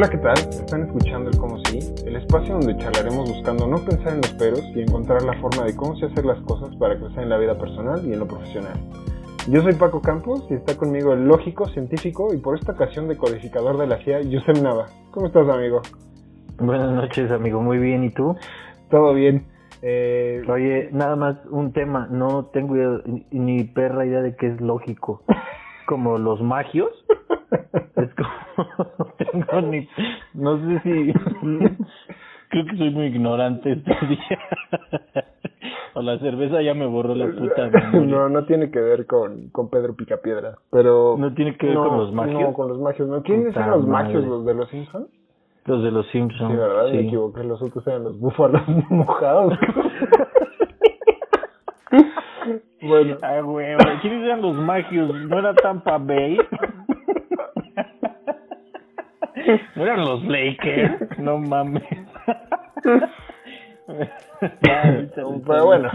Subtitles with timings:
[0.00, 0.38] Hola, ¿qué tal?
[0.38, 4.62] Están escuchando el Cómo Sí, el espacio donde charlaremos buscando no pensar en los peros
[4.74, 7.58] y encontrar la forma de cómo se hacer las cosas para crecer en la vida
[7.58, 8.80] personal y en lo profesional.
[9.46, 13.76] Yo soy Paco Campos y está conmigo el lógico, científico y por esta ocasión decodificador
[13.76, 14.86] de la CIA, Yusef Nava.
[15.10, 15.82] ¿Cómo estás, amigo?
[16.58, 17.60] Buenas noches, amigo.
[17.60, 18.02] Muy bien.
[18.02, 18.34] ¿Y tú?
[18.88, 19.48] Todo bien.
[19.82, 20.40] Eh...
[20.48, 22.08] Oye, nada más un tema.
[22.10, 22.74] No tengo
[23.30, 25.24] ni perra idea de qué es lógico.
[25.90, 26.92] Como los magios.
[27.96, 29.10] Es como...
[29.18, 29.88] tengo ni...
[30.34, 31.12] No sé si...
[32.48, 34.38] Creo que soy muy ignorante este día.
[35.94, 39.68] o la cerveza ya me borró la puta No, no tiene que ver con, con
[39.68, 41.16] Pedro Picapiedra, pero...
[41.18, 42.40] ¿No tiene que ver con los magios?
[42.40, 43.08] No, con los magios.
[43.08, 43.22] ¿No?
[43.24, 44.24] ¿Quiénes son los magios?
[44.24, 45.08] ¿Los de los Simpsons?
[45.66, 46.52] Los de los Simpsons.
[46.52, 46.92] Sí, ¿verdad?
[46.92, 47.42] Me equivoqué.
[47.42, 49.58] Los otros eran los búfalos mojados.
[52.82, 53.16] Bueno.
[53.22, 55.14] Ay, güey, ¿quiénes eran los magios?
[55.14, 56.38] ¿No era Tampa Bay?
[59.74, 61.18] ¿No eran los Lakers?
[61.18, 61.82] No mames.
[65.46, 65.90] Pero bueno,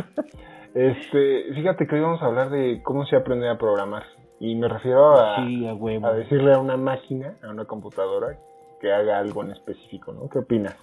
[0.74, 4.04] este, fíjate que hoy vamos a hablar de cómo se aprende a programar.
[4.40, 8.38] Y me refiero a, a, decirle a una máquina, a una computadora,
[8.82, 10.28] que haga algo en específico, ¿no?
[10.30, 10.76] ¿Qué opinas?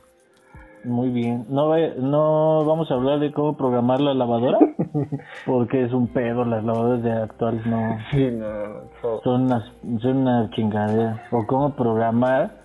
[0.85, 1.47] Muy bien.
[1.49, 4.59] ¿No, no vamos a hablar de cómo programar la lavadora?
[5.47, 7.99] Porque es un pedo, las lavadoras de actuales no...
[8.11, 9.65] Sí, no, Son, unas,
[10.01, 11.25] son una chingadera.
[11.31, 12.63] O cómo programar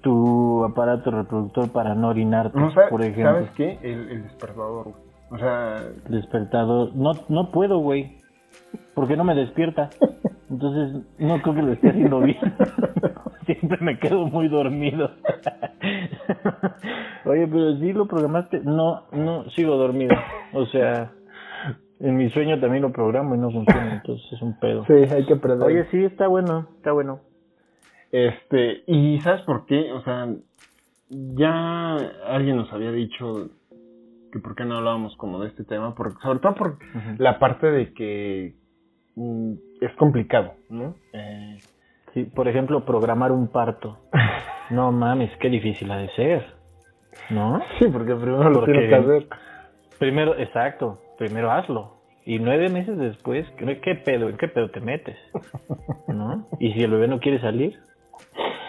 [0.00, 2.58] tu aparato reproductor para no orinarte,
[2.90, 3.32] por ejemplo.
[3.32, 3.78] ¿Sabes qué?
[3.82, 4.92] El, despertador.
[5.30, 5.82] O sea...
[6.08, 6.94] Despertador.
[6.94, 8.18] No, no puedo, güey.
[8.94, 9.90] Porque no me despierta.
[10.50, 12.38] Entonces, no creo que lo esté haciendo bien.
[13.46, 15.10] Siempre me quedo muy dormido.
[17.24, 20.14] Oye, pero si lo programaste, no, no, sigo dormido.
[20.52, 21.12] O sea,
[22.00, 24.84] en mi sueño también lo programo y no funciona, entonces es un pedo.
[24.86, 25.66] Sí, hay que aprender.
[25.66, 27.20] Oye, sí, está bueno, está bueno.
[28.12, 29.92] Este, y ¿sabes por qué?
[29.92, 30.28] O sea,
[31.08, 31.96] ya
[32.26, 33.50] alguien nos había dicho
[34.32, 36.78] que por qué no hablábamos como de este tema, porque, sobre todo por
[37.18, 38.54] la parte de que
[39.16, 40.94] mm, es complicado, ¿no?
[41.12, 41.58] Eh,
[42.14, 43.98] sí, por ejemplo, programar un parto.
[44.70, 46.46] no mames, qué difícil ha de ser.
[47.30, 47.60] ¿No?
[47.78, 49.26] Sí, porque primero lo tienes que hacer.
[49.98, 51.94] Primero, exacto, primero hazlo.
[52.26, 54.28] Y nueve meses después, ¿qué pedo?
[54.28, 55.16] ¿En qué pedo te metes?
[56.08, 56.46] ¿No?
[56.58, 57.78] Y si el bebé no quiere salir,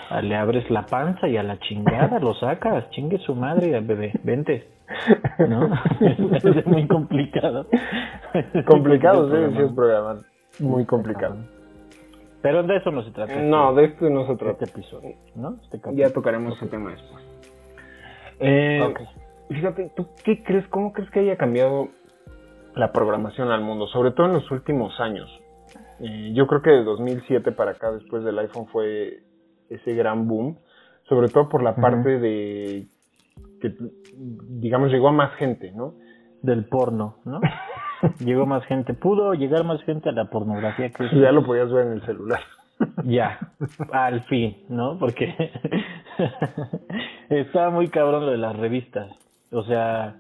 [0.10, 4.12] ah, le abres la panza y a la chingada lo sacas, chingue su madre, bebé,
[4.24, 4.68] vente.
[5.48, 5.70] ¿No?
[6.02, 7.68] es muy complicado.
[8.68, 10.18] Complicado, sí, es programar.
[10.60, 11.38] Muy complicado.
[12.46, 13.42] Pero de eso no se trata.
[13.42, 14.66] No, de esto no se trata.
[14.66, 15.58] Este episodio, ¿no?
[15.64, 17.24] Este ya tocaremos ese tema después.
[18.40, 18.94] Eh,
[19.50, 20.68] Fíjate, ¿tú qué crees?
[20.68, 21.88] ¿Cómo crees que haya cambiado
[22.76, 23.88] la programación al mundo?
[23.88, 25.28] Sobre todo en los últimos años.
[26.00, 29.24] Eh, yo creo que de 2007 para acá, después del iPhone, fue
[29.72, 30.60] ese gran boom.
[31.10, 32.88] Sobre todo por la parte de
[33.60, 33.74] que,
[34.60, 35.96] digamos, llegó a más gente, ¿no?
[36.44, 37.42] Del porno, ¿no?
[38.20, 38.94] llegó más gente.
[38.94, 41.10] Pudo llegar más gente a la pornografía que...
[41.20, 42.40] Ya lo podías ver en el celular.
[43.04, 43.40] ya,
[43.92, 44.98] al fin, ¿no?
[45.00, 45.34] Porque
[47.30, 49.12] estaba muy cabrón lo de las revistas.
[49.52, 50.16] O sea,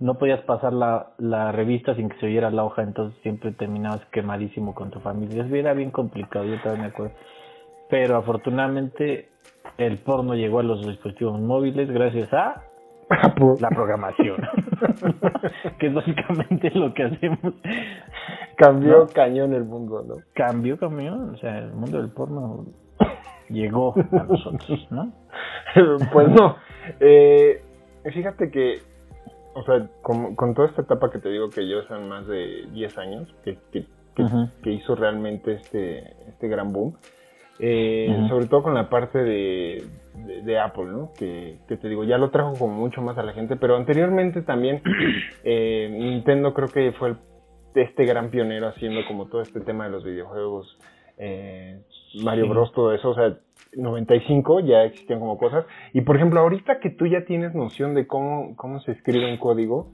[0.00, 4.04] no podías pasar la, la revista sin que se oyera la hoja, entonces siempre terminabas
[4.06, 5.46] quemadísimo con tu familia.
[5.52, 7.14] Era bien complicado, yo también me acuerdo.
[7.90, 9.28] Pero afortunadamente
[9.78, 12.62] el porno llegó a los dispositivos móviles gracias a
[13.60, 14.36] la programación.
[15.78, 17.54] que es básicamente lo que hacemos.
[18.56, 20.16] Cambió cañón el mundo, ¿no?
[20.34, 22.66] Cambió cañón, o sea, el mundo del porno
[23.48, 25.12] llegó a nosotros, ¿no?
[26.12, 26.56] pues no.
[27.00, 27.62] Eh,
[28.12, 28.78] fíjate que,
[29.54, 32.66] o sea, con, con, toda esta etapa que te digo que yo son más de
[32.72, 33.86] 10 años, que, que,
[34.62, 36.96] que, hizo realmente este, este gran boom,
[37.58, 39.84] eh, sobre todo con la parte de,
[40.14, 41.12] de, Apple, ¿no?
[41.16, 44.42] Que, que, te digo, ya lo trajo como mucho más a la gente, pero anteriormente
[44.42, 44.82] también
[45.44, 47.16] eh, Nintendo creo que fue el,
[47.74, 50.78] este gran pionero haciendo como todo este tema de los videojuegos,
[51.18, 51.80] eh,
[52.22, 53.36] Mario Bros, todo eso, o sea,
[53.76, 55.66] 95 ya existían como cosas.
[55.92, 59.38] Y por ejemplo, ahorita que tú ya tienes noción de cómo, cómo se escribe un
[59.38, 59.90] código,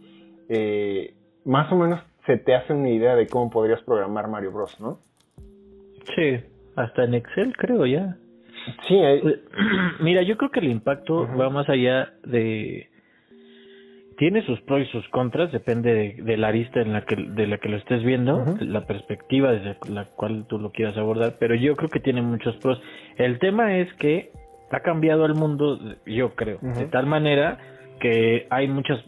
[0.49, 1.15] eh,
[1.45, 4.99] más o menos se te hace una idea de cómo podrías programar Mario Bros, ¿no?
[6.15, 6.41] Sí,
[6.77, 8.17] hasta en Excel creo ya.
[8.89, 9.41] Sí, pues,
[10.01, 12.91] mira, yo creo que el impacto va más allá de
[14.21, 17.57] tiene sus pros y sus contras, depende de, la arista en la que, de la
[17.57, 21.75] que lo estés viendo, la perspectiva desde la cual tú lo quieras abordar, pero yo
[21.75, 22.79] creo que tiene muchos pros.
[23.17, 24.31] El tema es que
[24.71, 27.57] ha cambiado el mundo, yo creo, de tal manera
[27.99, 29.03] que hay muchas,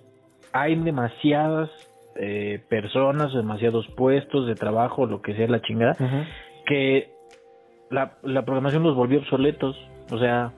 [0.54, 1.68] hay demasiadas
[2.16, 5.94] eh, personas, demasiados puestos de trabajo, lo que sea la chingada,
[6.64, 7.10] que
[7.92, 9.76] la, la programación los volvió obsoletos,
[10.10, 10.52] o sea,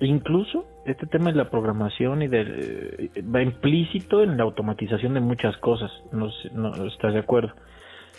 [0.00, 5.20] incluso este tema de la programación y de eh, va implícito en la automatización de
[5.20, 7.52] muchas cosas, no, no estás de acuerdo.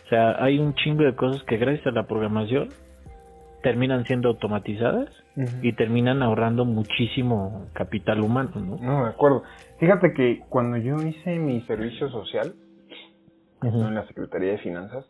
[0.05, 2.69] O sea, hay un chingo de cosas que gracias a la programación
[3.63, 5.09] terminan siendo automatizadas
[5.61, 8.77] y terminan ahorrando muchísimo capital humano, ¿no?
[8.77, 9.43] No, de acuerdo.
[9.79, 12.53] Fíjate que cuando yo hice mi servicio social
[13.63, 15.05] en la Secretaría de Finanzas,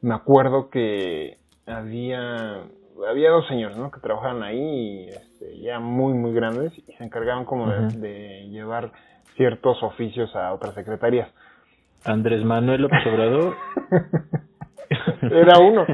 [0.00, 2.64] me acuerdo que había
[3.08, 3.90] había dos señores, ¿no?
[3.90, 8.92] Que trabajaban ahí, este, ya muy, muy grandes, y se encargaban como de, llevar
[9.36, 11.28] ciertos oficios a otras secretarías.
[12.04, 13.54] Andrés Manuel López Obrador.
[15.22, 15.84] Era uno,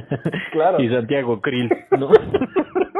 [0.52, 0.80] claro.
[0.82, 2.10] Y Santiago Krill, ¿no?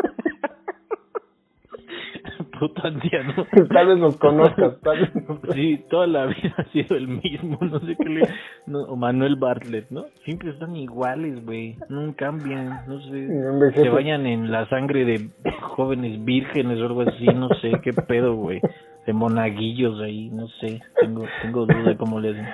[2.63, 3.35] Puto anciano.
[3.75, 5.11] Tal vez nos conozcas, tal vez
[5.53, 8.29] Sí, toda la vida ha sido el mismo, no sé qué le...
[8.67, 10.05] No, o Manuel Bartlett, ¿no?
[10.25, 13.73] Siempre están iguales, güey, no cambian, no sé.
[13.75, 15.29] Se bañan en la sangre de
[15.61, 18.61] jóvenes vírgenes o algo así, no sé, qué pedo, güey
[19.05, 22.47] de monaguillos ahí, no sé, tengo, tengo duda de cómo le hacen.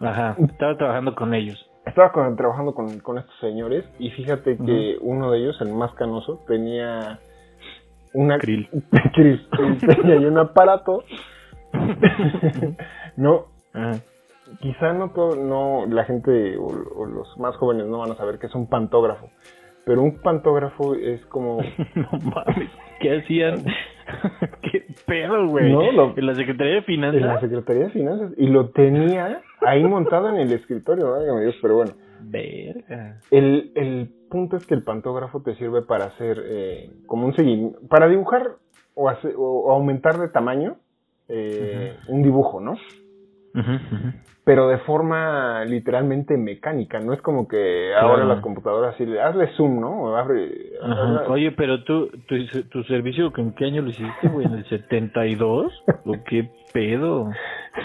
[0.00, 1.66] Ajá, estaba trabajando con ellos.
[1.86, 6.44] Estaba trabajando con, con, estos señores y fíjate que uno de ellos, el más canoso,
[6.46, 7.18] tenía
[8.14, 8.38] una...
[8.38, 8.68] Krill.
[9.80, 11.04] tenía un aparato.
[13.16, 13.46] no,
[14.60, 18.46] quizá no todo, no, la gente o, los más jóvenes no van a saber que
[18.46, 19.30] es un pantógrafo.
[19.84, 21.60] Pero un pantógrafo es como...
[21.94, 22.70] no mames,
[23.00, 23.64] ¿qué hacían?
[24.70, 25.72] ¿Qué pedo, güey?
[25.72, 27.20] No, en la Secretaría de Finanzas.
[27.20, 28.32] En la Secretaría de Finanzas.
[28.36, 31.92] Y lo tenía ahí montado en el escritorio, Dios, pero bueno.
[32.24, 33.20] Verga.
[33.30, 37.78] El, el punto es que el pantógrafo te sirve para hacer eh, como un seguimiento,
[37.88, 38.56] para dibujar
[38.94, 40.76] o, o, aumentar de tamaño
[41.28, 42.76] eh, un dibujo, ¿no?
[44.44, 49.80] pero de forma literalmente mecánica, no es como que ahora las computadoras así, hazle zoom,
[49.80, 50.14] ¿no?
[51.28, 52.36] Oye, pero tú, tu,
[52.68, 54.46] tu servicio, ¿en qué año lo hiciste, güey?
[54.46, 55.72] ¿En el 72?
[56.04, 57.30] ¿O qué pedo?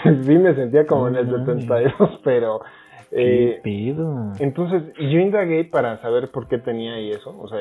[0.22, 2.60] sí me sentía como en el 72, pero...
[3.10, 4.32] ¿Qué eh, pedo?
[4.38, 7.60] Entonces, yo indagué para saber por qué tenía ahí eso, o sea,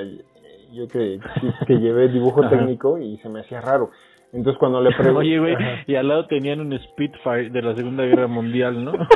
[0.73, 1.19] yo que,
[1.65, 3.89] que llevé dibujo técnico y se me hacía raro.
[4.33, 5.19] Entonces cuando le pregunté...
[5.19, 5.55] Oye, güey,
[5.88, 8.91] y al lado tenían un Spitfire de la Segunda Guerra Mundial, ¿no?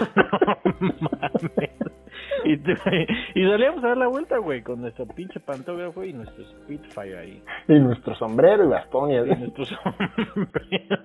[2.45, 7.17] y, y salíamos a dar la vuelta, güey, con nuestro pinche pantógrafo y nuestro Spitfire
[7.17, 7.43] ahí.
[7.67, 11.03] Y nuestro sombrero y bastón y, y nuestro sombrero.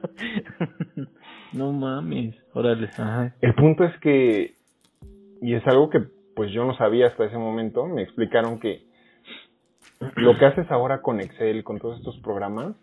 [1.52, 2.88] no mames, órale.
[2.96, 3.34] Ajá.
[3.40, 4.54] El punto es que,
[5.40, 6.00] y es algo que
[6.36, 8.84] pues yo no sabía hasta ese momento, me explicaron que
[10.16, 12.74] lo que haces ahora con Excel, con todos estos programas,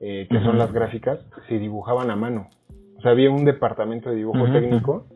[0.00, 1.18] eh, que son las gráficas,
[1.48, 2.50] se dibujaban a mano.
[2.98, 5.06] O sea, había un departamento de dibujo técnico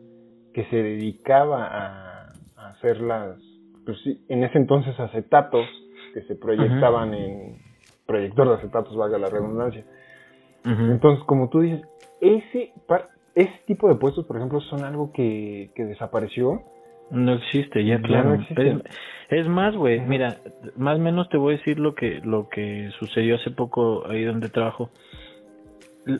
[0.53, 2.33] que se dedicaba a,
[2.69, 3.37] hacer las,
[3.85, 5.67] pues en ese entonces acetatos
[6.15, 7.59] que se proyectaban en
[8.07, 9.85] proyector de acetatos, valga la redundancia.
[10.63, 11.81] Entonces, como tú dices,
[12.21, 12.73] ese,
[13.35, 16.63] ese tipo de puestos, por ejemplo, son algo que, que desapareció
[17.11, 18.37] no existe, ya claro.
[19.29, 20.37] Es, más, güey, mira,
[20.77, 24.23] más o menos te voy a decir lo que lo que sucedió hace poco ahí
[24.23, 24.91] donde trabajo.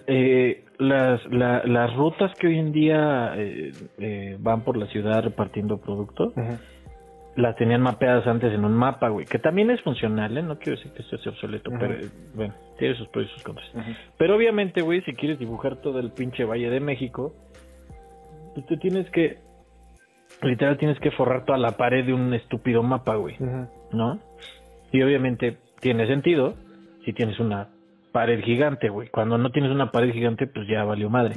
[0.07, 5.79] Eh, las, las rutas que hoy en día eh, eh, van por la ciudad repartiendo
[5.79, 6.33] productos,
[7.35, 10.41] las tenían mapeadas antes en un mapa, güey, que también es funcional, ¿eh?
[10.41, 11.95] No quiero decir que esto sea obsoleto, pero
[12.33, 13.69] bueno, tiene sus pros y sus contras.
[14.17, 17.33] Pero obviamente, güey, si quieres dibujar todo el pinche Valle de México,
[18.55, 19.44] pues tú tienes que
[20.41, 23.35] literal tienes que forrar toda la pared de un estúpido mapa, güey.
[23.91, 24.19] ¿No?
[24.91, 26.55] Y obviamente tiene sentido
[27.03, 27.69] si tienes una
[28.11, 29.09] pared gigante, güey.
[29.09, 31.35] Cuando no tienes una pared gigante, pues ya valió madre.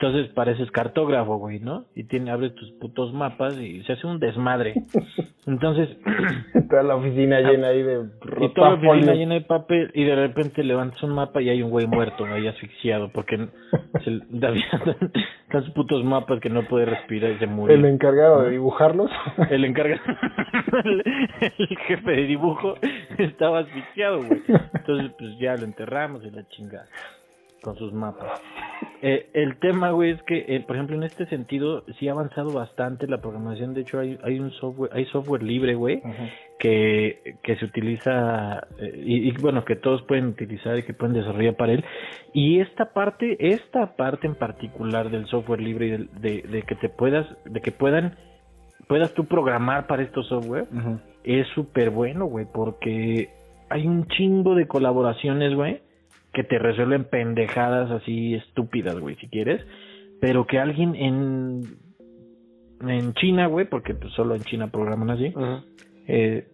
[0.00, 1.84] Entonces pareces cartógrafo, güey, ¿no?
[1.94, 4.72] Y tiene, abres tus putos mapas y se hace un desmadre.
[5.46, 5.90] Entonces...
[6.70, 8.06] toda la oficina llena ahí de...
[8.40, 11.62] Y toda la oficina llena de papel y de repente levantas un mapa y hay
[11.62, 13.36] un güey muerto ahí asfixiado porque
[14.04, 17.76] se, están sus putos mapas que no puede respirar y se murió.
[17.76, 19.10] El encargado de dibujarlos.
[19.50, 20.00] El encargado...
[20.82, 22.76] el, jefe de dibujo
[23.18, 24.40] estaba asfixiado, güey.
[24.48, 26.86] Entonces pues ya lo enterramos y la chingada
[27.62, 28.40] con sus mapas.
[29.02, 32.52] Eh, el tema, güey, es que, eh, por ejemplo, en este sentido, sí ha avanzado
[32.52, 33.72] bastante la programación.
[33.72, 36.02] De hecho, hay, hay un software, hay software libre, güey,
[36.58, 41.56] que, que se utiliza eh, y, bueno, que todos pueden utilizar y que pueden desarrollar
[41.56, 41.84] para él.
[42.34, 46.90] Y esta parte, esta parte en particular del software libre y de, de, que te
[46.90, 48.16] puedas, de que puedan,
[48.86, 50.66] puedas tú programar para estos software,
[51.24, 53.30] es súper bueno, güey, porque
[53.70, 55.80] hay un chingo de colaboraciones, güey
[56.32, 59.64] que te resuelven pendejadas así estúpidas, güey, si quieres,
[60.20, 61.62] pero que alguien en
[62.86, 65.34] en China, güey, porque pues solo en China programan así,
[66.06, 66.46] eh,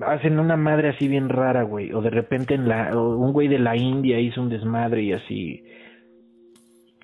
[0.00, 1.92] hacen una madre así bien rara, güey.
[1.92, 5.64] O de repente en la, un güey de la India hizo un desmadre y así.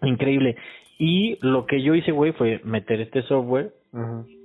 [0.03, 0.57] Increíble.
[0.99, 3.73] Y lo que yo hice, güey, fue meter este software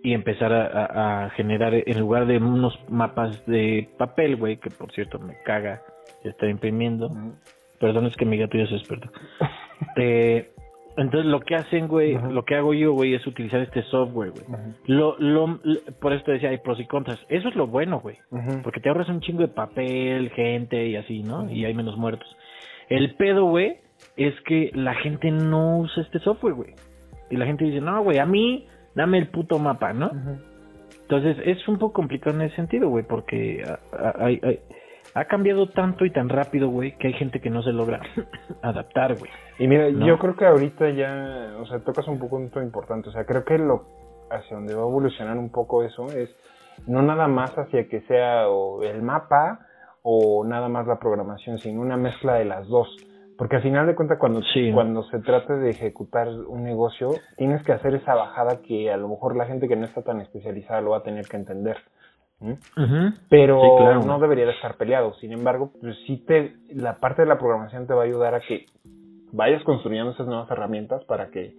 [0.03, 5.17] y empezar a, generar, en lugar de unos mapas de papel, güey, que por cierto
[5.19, 5.81] me caga
[6.23, 7.09] estar imprimiendo.
[7.79, 9.09] Perdón, es que mi gato ya se despertó.
[9.97, 10.51] eh,
[10.97, 14.43] entonces lo que hacen, güey, lo que hago yo, güey, es utilizar este software, güey.
[14.85, 15.59] lo, lo,
[16.01, 17.19] por eso te decía, hay pros y contras.
[17.29, 18.17] Eso es lo bueno, güey.
[18.63, 21.49] Porque te ahorras un chingo de papel, gente y así, ¿no?
[21.49, 22.27] Y hay menos muertos.
[22.89, 23.77] El pedo, güey,
[24.17, 26.73] es que la gente no usa este software, güey.
[27.29, 30.11] Y la gente dice, no, güey, a mí dame el puto mapa, ¿no?
[31.03, 33.63] Entonces es un poco complicado en ese sentido, güey, porque
[34.19, 34.59] hay, hay,
[35.13, 38.01] ha cambiado tanto y tan rápido, güey, que hay gente que no se logra
[38.61, 39.31] adaptar, güey.
[39.57, 43.25] Y mira, yo creo que ahorita ya, o sea, tocas un punto importante, o sea,
[43.25, 43.99] creo que lo
[44.29, 46.29] hacia donde va a evolucionar un poco eso es
[46.87, 49.65] no nada más hacia que sea o el mapa
[50.01, 52.95] o nada más la programación, sino una mezcla de las dos.
[53.37, 54.41] Porque al final de cuentas, cuando,
[54.73, 59.07] cuando se trate de ejecutar un negocio, tienes que hacer esa bajada que a lo
[59.07, 61.77] mejor la gente que no está tan especializada lo va a tener que entender.
[63.29, 65.13] Pero no debería de estar peleado.
[65.15, 68.39] Sin embargo, pues sí te, la parte de la programación te va a ayudar a
[68.39, 68.65] que
[69.31, 71.53] vayas construyendo esas nuevas herramientas para que,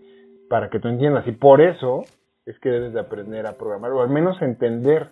[0.48, 1.26] para que tú entiendas.
[1.26, 2.02] Y por eso
[2.46, 5.08] es que debes de aprender a programar, o al menos entender.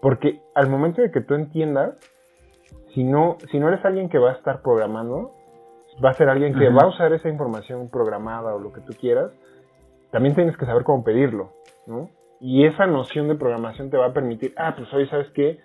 [0.00, 1.94] Porque al momento de que tú entiendas,
[2.92, 5.32] si no, si no eres alguien que va a estar programando,
[6.04, 8.94] va a ser alguien que va a usar esa información programada o lo que tú
[8.98, 9.30] quieras,
[10.10, 11.52] también tienes que saber cómo pedirlo,
[11.86, 12.10] ¿no?
[12.42, 15.60] Y esa noción de programación te va a permitir, ah, pues hoy sabes que,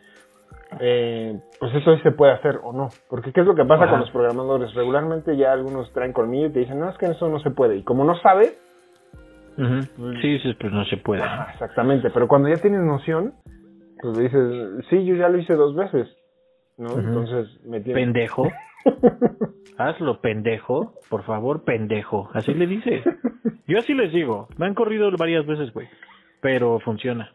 [0.80, 2.90] eh, pues eso hoy se puede hacer o no.
[3.10, 4.76] Porque ¿qué es lo que pasa con los programadores?
[4.76, 7.78] Regularmente ya algunos traen colmillo y te dicen, no, es que eso no se puede.
[7.78, 8.56] Y como no sabes...
[9.56, 11.24] Pues sí, sí, pues no se puede.
[11.54, 13.34] exactamente, pero cuando ya tienes noción,
[14.00, 16.08] pues dices, sí, yo ya lo hice dos veces.
[16.78, 16.90] ¿no?
[16.90, 18.48] Entonces me Pendejo.
[19.80, 20.94] Hazlo, pendejo.
[21.10, 22.30] Por favor, pendejo.
[22.34, 23.04] Así le dices.
[23.68, 24.48] Yo así les digo.
[24.58, 25.88] Me han corrido varias veces, güey
[26.42, 27.32] pero funciona.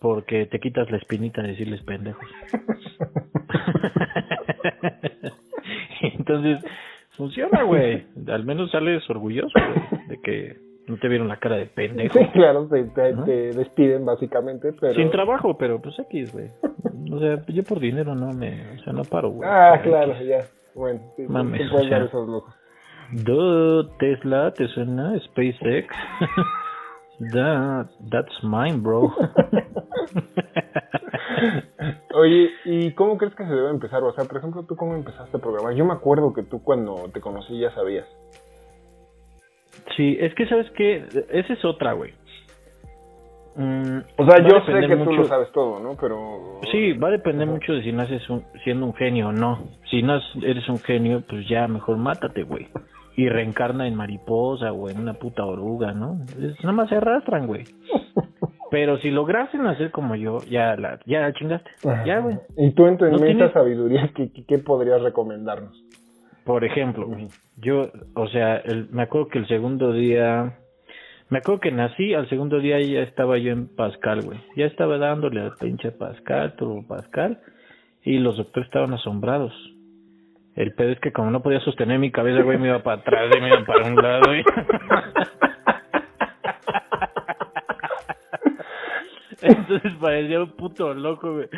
[0.00, 2.28] Porque te quitas la espinita de decirles pendejos.
[6.00, 6.64] Entonces,
[7.10, 8.06] funciona, güey.
[8.28, 9.58] Al menos sales orgulloso,
[10.08, 10.56] de que
[10.86, 12.18] no te vieron la cara de pendejo.
[12.18, 14.94] Sí, claro, te, despiden básicamente, pero...
[14.94, 16.48] Sin trabajo, pero pues X, güey.
[17.12, 18.76] O sea, yo por dinero no me...
[18.76, 19.48] O sea, no paro, güey.
[19.50, 20.44] Ah, claro, ya.
[20.74, 22.54] Bueno, sí, Mames, puedes dar esos lujos.
[23.98, 25.18] Tesla, ¿te suena?
[25.20, 25.88] SpaceX.
[27.18, 29.10] That, that's mine, bro.
[32.14, 34.02] Oye, ¿y cómo crees que se debe empezar?
[34.02, 35.74] O sea, por ejemplo, ¿tú cómo empezaste a programar?
[35.74, 38.06] Yo me acuerdo que tú cuando te conocí ya sabías.
[39.96, 42.12] Sí, es que sabes que esa es otra, güey.
[43.54, 45.96] Mm, o sea, yo sé que tú lo sabes todo, ¿no?
[45.98, 46.60] Pero...
[46.70, 49.68] Sí, va a depender mucho de si naces un, siendo un genio o no.
[49.90, 52.68] Si no eres un genio, pues ya mejor mátate, güey
[53.16, 56.20] y reencarna en mariposa o en una puta oruga, ¿no?
[56.60, 57.64] nada más se arrastran, güey.
[58.70, 61.70] Pero si lograsen hacer como yo, ya la, ya chingaste.
[62.04, 62.36] Ya, güey.
[62.56, 65.82] Y tú en tu inmensa sabiduría, ¿qué, ¿qué, podrías recomendarnos?
[66.44, 67.08] Por ejemplo,
[67.56, 70.58] yo, o sea, el, me acuerdo que el segundo día,
[71.30, 74.38] me acuerdo que nací, al segundo día ya estaba yo en Pascal, güey.
[74.56, 77.40] Ya estaba dándole al pinche Pascal, turbo Pascal,
[78.02, 79.52] y los doctores estaban asombrados.
[80.56, 83.30] El pedo es que como no podía sostener mi cabeza, güey, me iba para atrás
[83.36, 84.34] y me iba para un lado.
[84.34, 84.42] Y...
[89.42, 91.48] Entonces parecía un puto loco, güey.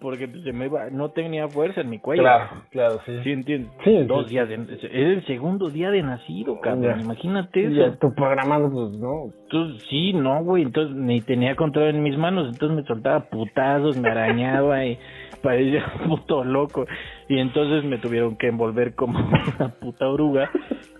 [0.00, 2.22] Porque se me iba, no tenía fuerza en mi cuello.
[2.22, 3.18] Claro, claro, sí.
[3.24, 3.70] ¿Sí entiendes?
[3.82, 7.00] Sí, Dos días de, es el segundo día de nacido, cabrón.
[7.00, 7.74] Imagínate eso.
[7.74, 9.32] Ya, tu programado, pues, no.
[9.44, 10.64] Entonces, sí, no, güey.
[10.64, 12.48] Entonces, ni tenía control en mis manos.
[12.52, 14.98] Entonces me soltaba putazos, me arañaba y
[15.42, 16.86] parecía un puto loco.
[17.28, 19.18] Y entonces me tuvieron que envolver como
[19.58, 20.50] una puta oruga.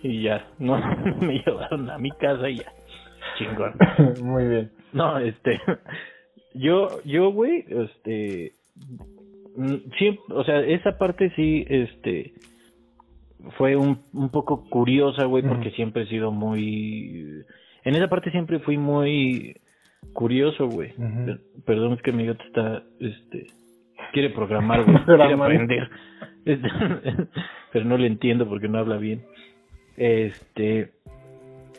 [0.03, 0.79] Y ya, no,
[1.21, 2.73] me llevaron a mi casa y ya.
[3.39, 3.75] Chingón.
[4.23, 4.71] Muy bien.
[4.93, 5.61] No, este.
[6.55, 8.53] Yo, yo, güey, este
[9.57, 12.35] Mm, sí, o sea, esa parte sí, este,
[13.57, 17.43] fue un, un poco curiosa, güey, porque siempre he sido muy...
[17.85, 19.57] En esa parte siempre fui muy
[20.13, 20.93] curioso, güey.
[21.65, 23.47] Perdón, es que mi gato está, este,
[24.13, 25.91] quiere programar, güey, quiere aprender.
[27.73, 29.23] Pero no le entiendo porque no habla bien.
[29.97, 30.93] Este,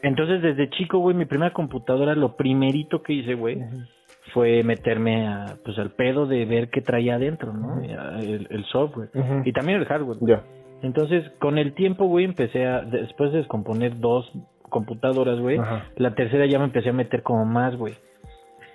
[0.01, 3.59] entonces desde chico, güey, mi primera computadora, lo primerito que hice, güey,
[4.33, 7.81] fue meterme a, pues al pedo de ver qué traía adentro, ¿no?
[7.81, 9.09] el, software
[9.45, 10.17] y también el hardware.
[10.21, 10.43] Ya.
[10.81, 14.31] Entonces, con el tiempo, güey, empecé a, después de descomponer dos
[14.61, 15.59] computadoras, güey,
[15.95, 17.93] la tercera ya me empecé a meter como más, güey.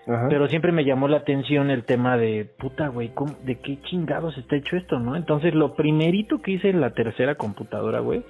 [0.04, 3.12] Pero siempre me llamó la atención el tema de, puta, güey,
[3.44, 5.14] ¿de qué chingados está hecho esto, no?
[5.14, 8.24] Entonces, lo primerito que hice en la tercera computadora, güey,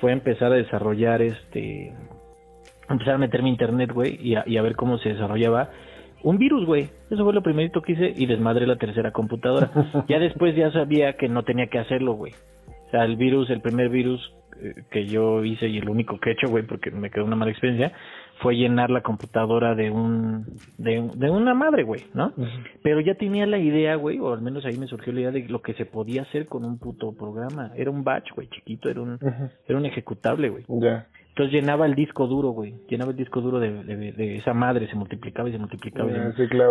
[0.00, 1.92] fue empezar a desarrollar este.
[2.88, 5.70] Empezar a meterme internet, güey, y a, y a ver cómo se desarrollaba
[6.24, 6.88] un virus, güey.
[7.10, 9.70] Eso fue lo primerito que hice y desmadré la tercera computadora.
[10.08, 12.32] ya después ya sabía que no tenía que hacerlo, güey.
[12.88, 16.30] O sea, el virus, el primer virus eh, que yo hice y el único que
[16.30, 17.92] he hecho, güey, porque me quedó una mala experiencia,
[18.40, 20.44] fue llenar la computadora de un
[20.78, 20.98] de,
[21.30, 22.32] una madre, güey, ¿no?
[22.82, 25.48] Pero ya tenía la idea, güey, o al menos ahí me surgió la idea de
[25.48, 27.72] lo que se podía hacer con un puto programa.
[27.76, 29.18] Era un batch, güey, chiquito, era un
[29.66, 30.64] era un ejecutable, güey.
[30.68, 31.06] Ya.
[31.28, 32.74] Entonces llenaba el disco duro, güey.
[32.88, 36.08] Llenaba el disco duro de, de, esa madre, se multiplicaba y se multiplicaba.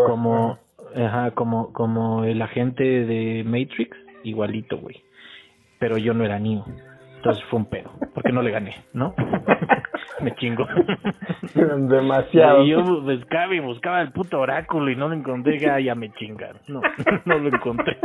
[0.08, 0.58] Como,
[0.96, 5.04] ajá, como, como el agente de Matrix, igualito, güey.
[5.80, 6.64] Pero yo no era niño.
[7.24, 9.16] Entonces fue un pedo, porque no le gané, ¿no?
[10.22, 10.68] me chingo.
[11.56, 12.66] Demasiado.
[12.66, 16.12] Y yo buscaba y buscaba el puto oráculo y no lo encontré, ya, ya me
[16.12, 16.62] chingaron.
[16.68, 16.82] No,
[17.26, 17.98] no lo encontré.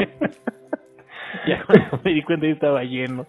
[1.49, 3.27] ya cuando me di cuenta ya estaba lleno.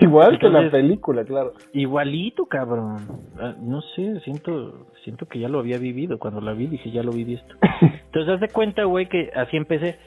[0.00, 1.54] Igual que la película, claro.
[1.72, 2.98] Igualito, cabrón.
[3.36, 6.20] Ah, no sé, siento siento que ya lo había vivido.
[6.20, 7.56] Cuando la vi dije, ya lo vi esto.
[7.80, 9.98] Entonces, haz de cuenta, güey, que así empecé.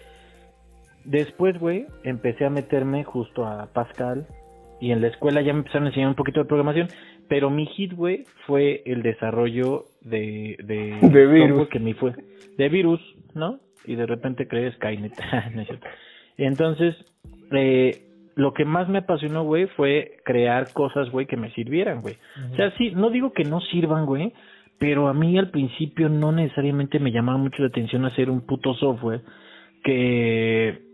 [1.03, 4.27] Después, güey, empecé a meterme justo a Pascal,
[4.79, 6.87] y en la escuela ya me empezaron a enseñar un poquito de programación,
[7.27, 11.67] pero mi hit, güey, fue el desarrollo de, de, de virus.
[11.69, 12.13] que me fue,
[12.57, 13.01] de virus,
[13.33, 13.59] ¿no?
[13.85, 15.13] Y de repente crees Skynet,
[15.53, 15.87] no es cierto.
[16.37, 16.95] Entonces,
[17.51, 18.03] eh,
[18.35, 22.15] lo que más me apasionó, güey, fue crear cosas, güey, que me sirvieran, güey.
[22.51, 24.31] O sea, sí, no digo que no sirvan, güey,
[24.77, 28.75] pero a mí al principio no necesariamente me llamaba mucho la atención hacer un puto
[28.75, 29.21] software
[29.83, 30.86] que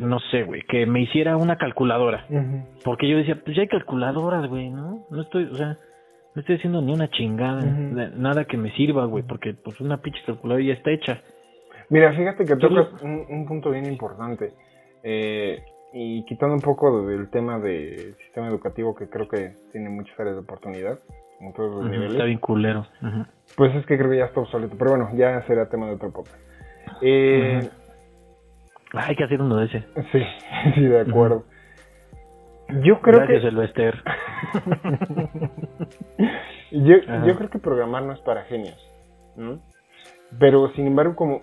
[0.00, 2.26] no sé, güey, que me hiciera una calculadora.
[2.84, 5.06] Porque yo decía, pues ya hay calculadoras, güey, ¿no?
[5.10, 5.76] No estoy, o sea,
[6.34, 10.20] no estoy haciendo ni una chingada, nada que me sirva, güey, porque pues una pinche
[10.26, 11.22] calculadora ya está hecha.
[11.88, 14.52] Mira, fíjate que tocas un, punto bien importante.
[15.02, 20.18] Eh, y quitando un poco del tema del sistema educativo que creo que tiene muchas
[20.20, 21.00] áreas de oportunidad
[21.40, 22.12] en todos los niveles.
[22.12, 22.86] Está bien culero.
[23.56, 24.76] Pues es que creo que ya está obsoleto.
[24.78, 26.40] Pero bueno, ya será tema de otro podcast.
[27.02, 27.68] Eh,
[28.94, 29.84] hay que hacer uno de ese.
[30.12, 30.22] Sí,
[30.74, 31.44] sí, de acuerdo.
[32.82, 33.48] Yo creo Gracias, que.
[33.48, 34.02] Elvester.
[36.70, 38.78] yo, yo creo que programar no es para genios.
[40.38, 41.40] Pero sin embargo, como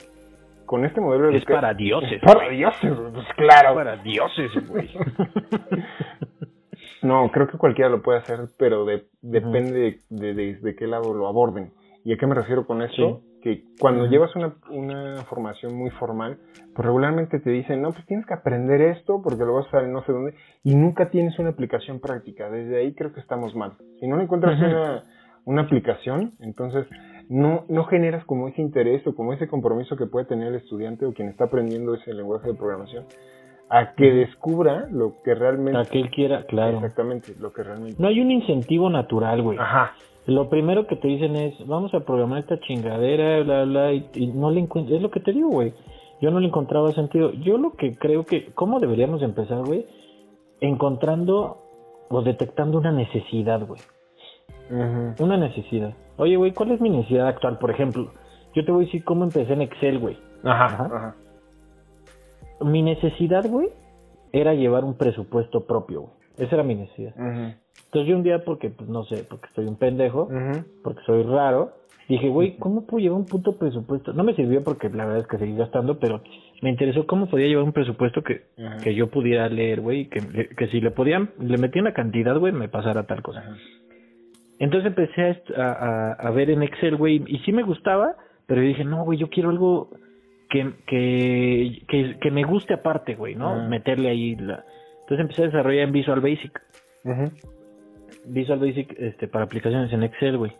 [0.66, 1.38] con este modelo de.
[1.38, 2.22] Es para dioses.
[2.22, 3.76] para dioses, pues claro.
[3.76, 4.90] para dioses, güey.
[7.02, 8.86] no, creo que cualquiera lo puede hacer, pero
[9.22, 11.74] depende de, de, qué lado lo aborden.
[12.06, 13.22] ¿Y a qué me refiero con esto?
[13.48, 16.38] Que cuando llevas una, una, formación muy formal,
[16.76, 19.88] pues regularmente te dicen, no, pues tienes que aprender esto porque lo vas a hacer
[19.88, 20.34] no sé dónde,
[20.64, 22.50] y nunca tienes una aplicación práctica.
[22.50, 23.74] Desde ahí creo que estamos mal.
[24.00, 25.04] Si no encuentras una,
[25.46, 26.88] una aplicación, entonces
[27.30, 31.06] no, no generas como ese interés o como ese compromiso que puede tener el estudiante
[31.06, 33.06] o quien está aprendiendo ese lenguaje de programación
[33.70, 35.78] a que descubra lo que realmente...
[35.78, 36.78] A que él quiera, claro.
[36.78, 38.02] Exactamente, lo que realmente...
[38.02, 39.58] No hay un incentivo natural, güey.
[39.58, 39.94] Ajá.
[40.28, 44.52] Lo primero que te dicen es, vamos a programar esta chingadera, bla, bla, y, no
[44.52, 45.74] le encuentro, es lo que te digo, güey.
[46.20, 47.32] Yo no le encontraba sentido.
[47.32, 49.86] Yo lo que creo que, ¿cómo deberíamos empezar, güey?
[50.60, 51.60] Encontrando
[52.10, 53.80] o detectando una necesidad, güey.
[55.20, 55.94] Una necesidad.
[56.18, 57.58] Oye, güey, ¿cuál es mi necesidad actual?
[57.58, 58.12] Por ejemplo,
[58.54, 60.18] yo te voy a decir cómo empecé en Excel, güey.
[60.44, 61.16] Ajá, ajá.
[62.60, 63.70] Mi necesidad, güey,
[64.34, 66.27] era llevar un presupuesto propio, güey.
[66.38, 67.14] Esa era mi necesidad.
[67.18, 70.30] Entonces yo un día, porque, pues no sé, porque soy un pendejo,
[70.84, 71.72] porque soy raro,
[72.08, 74.14] dije, güey, ¿cómo puedo llevar un puto presupuesto?
[74.14, 76.22] No me sirvió porque la verdad es que seguí gastando, pero
[76.62, 78.44] me interesó cómo podía llevar un presupuesto que,
[78.84, 82.54] que yo pudiera leer, güey, que, que si le podían, le metía una cantidad, güey,
[82.54, 83.44] me pasara tal cosa.
[84.60, 88.16] Entonces empecé a, a, ver en Excel, güey, y sí me gustaba,
[88.48, 89.90] pero dije, no, güey, yo quiero algo
[90.50, 93.68] que, que, que, me guste aparte, güey, ¿no?
[93.68, 94.64] Meterle ahí la...
[95.08, 96.62] Entonces empecé a desarrollar en Visual Basic.
[98.26, 100.52] Visual Basic este, para aplicaciones en Excel, güey.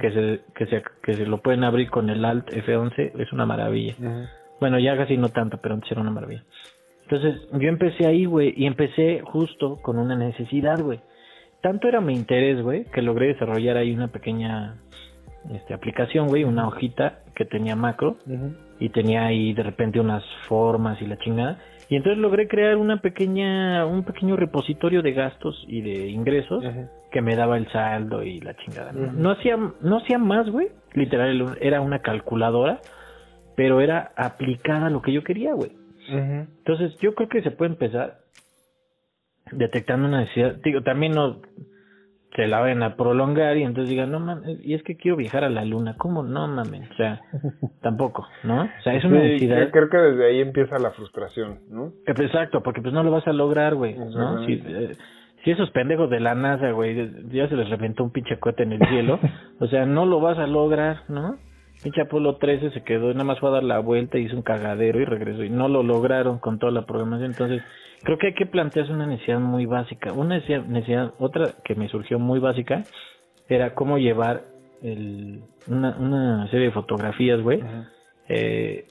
[0.00, 3.46] que, se, que, se, que se lo pueden abrir con el Alt F11, es una
[3.46, 3.94] maravilla.
[4.58, 6.42] Bueno, ya casi no tanto, pero antes era una maravilla.
[7.04, 11.00] Entonces yo empecé ahí, güey, y empecé justo con una necesidad, güey.
[11.60, 14.74] Tanto era mi interés, güey, que logré desarrollar ahí una pequeña
[15.52, 18.16] este, aplicación, güey, una hojita que tenía macro
[18.80, 21.58] y tenía ahí de repente unas formas y la chingada.
[21.88, 26.64] Y entonces logré crear una pequeña, un pequeño repositorio de gastos y de ingresos
[27.10, 28.92] que me daba el saldo y la chingada.
[28.92, 30.68] No hacía, no hacía más, güey.
[30.94, 32.80] Literal, era una calculadora,
[33.56, 35.72] pero era aplicada a lo que yo quería, güey.
[36.08, 38.18] Entonces yo creo que se puede empezar
[39.52, 40.56] detectando una necesidad.
[40.64, 41.40] Digo, también no,
[42.34, 45.44] se la vayan a prolongar y entonces digan, no mames, y es que quiero viajar
[45.44, 46.90] a la luna, ¿cómo no mames?
[46.90, 47.20] O sea,
[47.80, 48.62] tampoco, ¿no?
[48.62, 49.70] O sea, es una necesidad.
[49.70, 51.92] Creo que desde ahí empieza la frustración, ¿no?
[52.06, 54.44] Exacto, porque pues no lo vas a lograr, güey, ¿no?
[54.46, 54.96] Si, eh,
[55.44, 58.72] si esos pendejos de la NASA, güey, ya se les reventó un pinche cohete en
[58.72, 59.20] el cielo,
[59.60, 61.36] o sea, no lo vas a lograr, ¿no?
[61.84, 65.00] Pinche Apolo 13 se quedó, nada más fue a dar la vuelta, hizo un cagadero
[65.00, 67.62] y regresó, y no lo lograron con toda la programación, entonces
[68.04, 70.12] creo que hay que plantearse una necesidad muy básica.
[70.12, 72.84] Una necesidad, otra que me surgió muy básica,
[73.48, 74.42] era cómo llevar
[74.82, 77.62] el, una, una serie de fotografías, güey,
[78.28, 78.86] eh,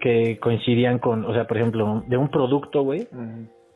[0.00, 3.08] que coincidían con, o sea, por ejemplo, de un producto, güey,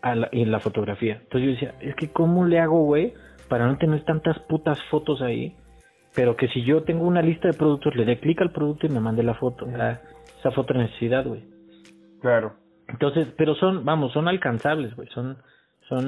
[0.03, 1.21] la, y la fotografía.
[1.23, 3.15] Entonces yo decía, es que cómo le hago, güey,
[3.49, 5.57] para no tener tantas putas fotos ahí,
[6.15, 8.91] pero que si yo tengo una lista de productos, le dé clic al producto y
[8.91, 9.67] me mande la foto.
[9.79, 9.99] Ah,
[10.39, 11.45] esa foto necesidad, güey.
[12.21, 12.55] Claro.
[12.89, 15.37] Entonces, pero son, vamos, son alcanzables, güey, son,
[15.89, 16.07] son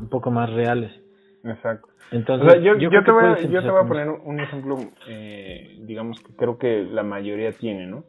[0.00, 0.92] un poco más reales.
[1.44, 1.88] Exacto.
[2.10, 4.76] Entonces, yo, yo, te voy, a, yo te voy a poner un ejemplo,
[5.08, 8.04] eh, digamos que creo que la mayoría tiene, ¿no?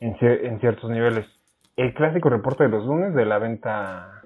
[0.00, 1.26] En, en ciertos niveles.
[1.76, 4.22] El clásico reporte de los lunes de la venta,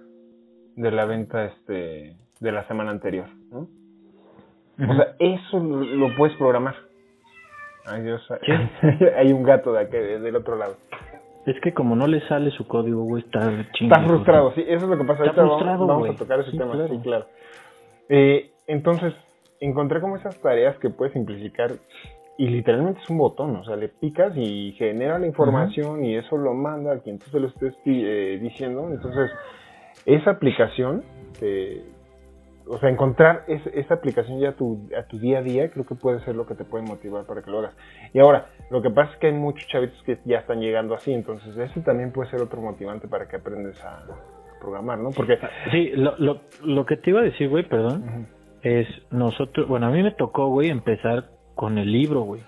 [0.76, 3.68] de la venta, este, de la semana anterior, ¿no?
[4.78, 6.74] O sea, eso lo, puedes programar.
[7.84, 8.26] Ay, Dios,
[9.16, 10.76] hay un gato de aquí, del otro lado.
[11.46, 13.40] Es que como no le sale su código, güey, está
[13.72, 14.02] chingado.
[14.02, 15.24] Está frustrado, sí, eso es lo que pasa.
[15.24, 17.26] Está frustrado, vamos, a tocar ese tema, sí, claro.
[18.08, 19.14] Eh, entonces,
[19.60, 21.72] encontré como esas tareas que puedes simplificar
[22.38, 26.36] y literalmente es un botón, o sea, le picas y genera la información y eso
[26.36, 28.88] lo manda a quien tú se lo estés eh, diciendo.
[28.90, 29.30] Entonces,
[30.06, 31.04] esa aplicación
[31.38, 31.84] te,
[32.72, 35.94] o sea, encontrar esa aplicación ya a tu, a tu día a día creo que
[35.94, 37.76] puede ser lo que te puede motivar para que lo hagas.
[38.14, 41.12] Y ahora, lo que pasa es que hay muchos chavitos que ya están llegando así,
[41.12, 44.02] entonces ese también puede ser otro motivante para que aprendes a
[44.58, 45.10] programar, ¿no?
[45.10, 45.38] Porque...
[45.70, 48.26] Sí, lo, lo, lo que te iba a decir, güey, perdón,
[48.62, 52.40] es nosotros, bueno, a mí me tocó, güey, empezar con el libro, güey.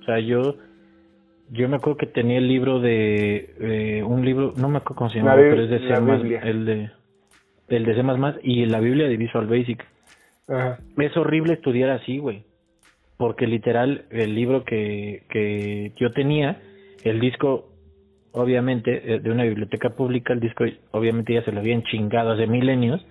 [0.00, 0.54] O sea, yo...
[1.50, 4.02] Yo me acuerdo que tenía el libro de...
[4.06, 5.76] un libro, no me acuerdo cómo se llama, pero es de
[6.42, 6.90] el de
[7.76, 8.02] el de C++
[8.42, 9.84] y la Biblia de Visual Basic.
[10.98, 12.44] Es horrible estudiar así, güey.
[13.16, 16.60] Porque literal, el libro que, que yo tenía,
[17.04, 17.68] el disco,
[18.32, 22.46] obviamente, eh, de una biblioteca pública, el disco obviamente ya se lo habían chingado hace
[22.46, 23.04] milenios.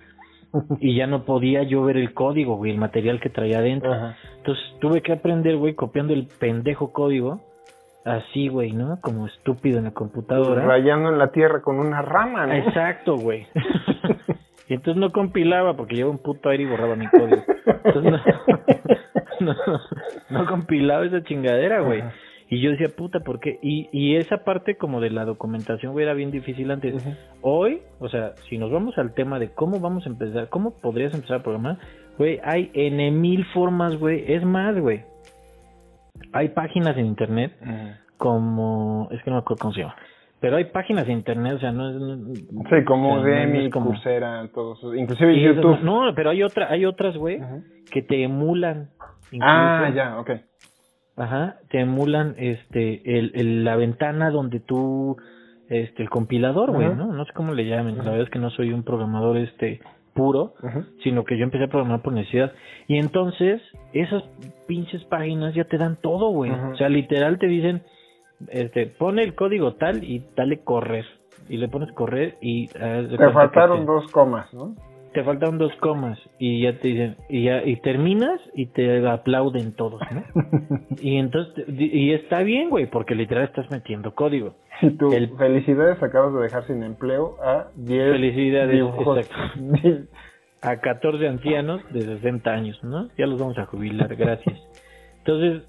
[0.80, 3.92] y ya no podía yo ver el código, güey, el material que traía adentro.
[4.36, 7.40] Entonces tuve que aprender, güey, copiando el pendejo código.
[8.04, 9.00] Así, güey, ¿no?
[9.00, 10.62] Como estúpido en la computadora.
[10.66, 12.52] Rayando en la tierra con una rama, ¿no?
[12.52, 13.46] Exacto, güey.
[14.68, 17.42] Y entonces no compilaba porque llevaba un puto aire y borraba mi código.
[17.84, 18.12] Entonces
[19.40, 19.54] no,
[20.30, 22.02] no, compilaba esa chingadera, güey.
[22.48, 23.58] Y yo decía, puta, ¿por qué?
[23.62, 27.04] Y, y esa parte como de la documentación, güey, era bien difícil antes.
[27.40, 31.14] Hoy, o sea, si nos vamos al tema de cómo vamos a empezar, cómo podrías
[31.14, 31.78] empezar a programar,
[32.18, 34.24] güey, hay en mil formas, güey.
[34.32, 35.04] Es más, güey.
[36.32, 37.52] Hay páginas en internet
[38.16, 39.96] como, es que no me acuerdo cómo se llama
[40.44, 42.38] pero hay páginas de internet, o sea, no es...
[42.38, 45.80] sí, como de mi Coursera, todos, inclusive YouTube.
[45.80, 47.40] no, pero hay otra, hay otras, güey,
[47.90, 48.90] que te emulan.
[49.40, 50.32] Ah, ya, ok.
[51.16, 55.16] Ajá, te emulan este, el, el, la ventana donde tú,
[55.70, 57.10] este, el compilador, güey, ¿no?
[57.14, 59.80] No sé cómo le llamen, la verdad es que no soy un programador, este,
[60.12, 60.52] puro,
[61.02, 62.52] sino que yo empecé a programar por necesidad.
[62.86, 63.62] Y entonces,
[63.94, 64.22] esas
[64.68, 66.50] pinches páginas ya te dan todo, güey.
[66.50, 67.82] O sea, literal te dicen
[68.48, 71.04] este, pone el código tal y dale correr.
[71.48, 72.68] Y le pones correr y...
[72.68, 74.74] te faltaron dos comas, ¿no?
[75.12, 79.72] Te faltaron dos comas y ya te dicen, y ya, y terminas y te aplauden
[79.76, 80.24] todos, ¿no?
[81.00, 84.54] y entonces, y está bien, güey, porque literal estás metiendo código.
[84.82, 90.08] Y tú, felicidades, acabas de dejar sin empleo a 10 Felicidades, exacto.
[90.64, 93.08] a 14 ancianos de 60 años, ¿no?
[93.18, 94.58] Ya los vamos a jubilar, gracias.
[95.18, 95.62] Entonces,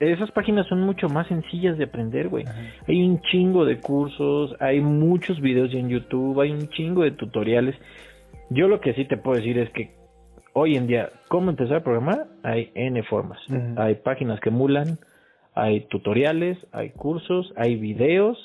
[0.00, 2.44] esas páginas son mucho más sencillas de aprender, güey.
[2.88, 7.76] Hay un chingo de cursos, hay muchos videos en YouTube, hay un chingo de tutoriales.
[8.48, 9.94] Yo lo que sí te puedo decir es que
[10.54, 12.28] hoy en día, ¿cómo empezar a programar?
[12.42, 13.38] Hay N formas.
[13.76, 14.98] Hay páginas que emulan,
[15.54, 18.38] hay tutoriales, hay cursos, hay videos.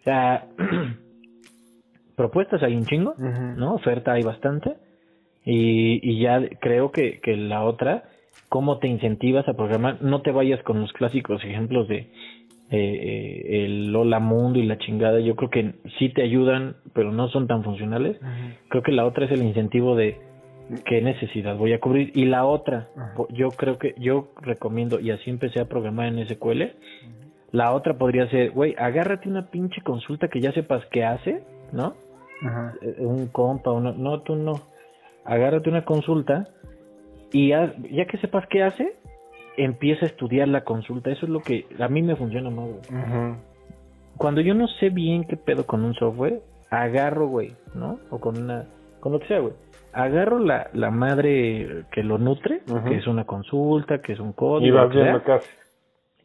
[0.00, 0.46] O sea,
[2.16, 3.74] propuestas hay un chingo, ¿no?
[3.74, 4.74] Oferta hay bastante.
[5.44, 8.02] Y, y ya creo que, que la otra
[8.48, 10.02] cómo te incentivas a programar.
[10.02, 12.10] No te vayas con los clásicos ejemplos de
[12.70, 15.20] eh, el Lola Mundo y la chingada.
[15.20, 18.18] Yo creo que sí te ayudan, pero no son tan funcionales.
[18.68, 20.18] Creo que la otra es el incentivo de
[20.84, 22.12] qué necesidad voy a cubrir.
[22.14, 22.88] Y la otra,
[23.30, 26.62] yo creo que yo recomiendo, y así empecé a programar en SQL.
[27.52, 31.94] La otra podría ser, güey, agárrate una pinche consulta que ya sepas qué hace, ¿no?
[32.82, 34.60] Eh, un compa, no, tú no.
[35.24, 36.48] Agárrate una consulta
[37.32, 37.74] Y ya,
[38.06, 38.94] que sepas qué hace,
[39.56, 41.10] empieza a estudiar la consulta.
[41.10, 43.34] Eso es lo que a mí me funciona más, güey.
[44.16, 47.98] Cuando yo no sé bien qué pedo con un software, agarro, güey, ¿no?
[48.10, 48.64] O con una,
[49.00, 49.52] con lo que sea, güey.
[49.92, 54.66] Agarro la, la madre que lo nutre, que es una consulta, que es un código.
[54.66, 55.50] Y vas viendo hace.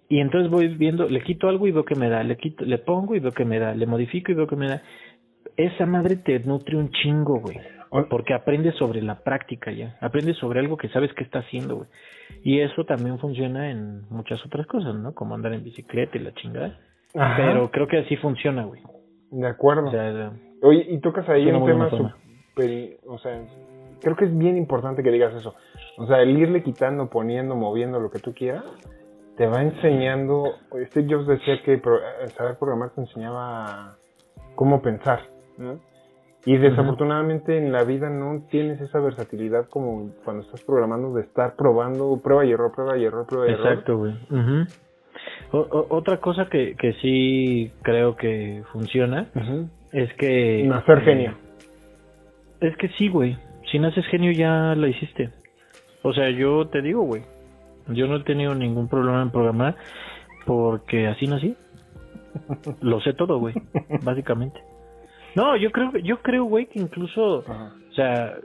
[0.09, 2.77] Y entonces voy viendo, le quito algo y veo que me da, le quito, le
[2.77, 4.81] pongo y veo que me da, le modifico y veo que me da.
[5.55, 7.57] Esa madre te nutre un chingo, güey.
[8.09, 9.97] Porque aprendes sobre la práctica ya.
[9.99, 11.89] Aprendes sobre algo que sabes que está haciendo, güey.
[12.41, 15.13] Y eso también funciona en muchas otras cosas, ¿no?
[15.13, 16.79] Como andar en bicicleta y la chingada.
[17.13, 18.81] Pero creo que así funciona, güey.
[19.29, 19.91] De acuerdo.
[20.63, 23.41] Oye, y tocas ahí un tema super, o sea,
[24.01, 25.55] creo que es bien importante que digas eso.
[25.97, 28.63] O sea, el irle quitando, poniendo, moviendo lo que tú quieras,
[29.35, 30.53] te va enseñando.
[30.87, 31.81] Steve Jobs decía que
[32.37, 33.95] saber programar te enseñaba
[34.55, 35.19] cómo pensar,
[35.57, 35.79] ¿no?
[36.45, 41.55] Y desafortunadamente en la vida no tienes esa versatilidad como cuando estás programando de estar
[41.55, 43.67] probando prueba y error, prueba y error, prueba y error.
[43.67, 44.15] Exacto, güey.
[45.51, 49.27] otra cosa que, que sí creo que funciona
[49.91, 50.63] es que...
[50.63, 51.33] Nacer eh, genio.
[52.59, 53.37] Es que sí, güey.
[53.71, 55.29] Si naces genio ya la hiciste.
[56.01, 57.21] O sea, yo te digo, güey.
[57.87, 59.75] Yo no he tenido ningún problema en programar
[60.47, 61.55] porque así nací.
[62.81, 63.53] Lo sé todo, güey.
[64.03, 64.70] básicamente.
[65.35, 68.37] No, yo creo, yo creo, güey, que incluso, o sea,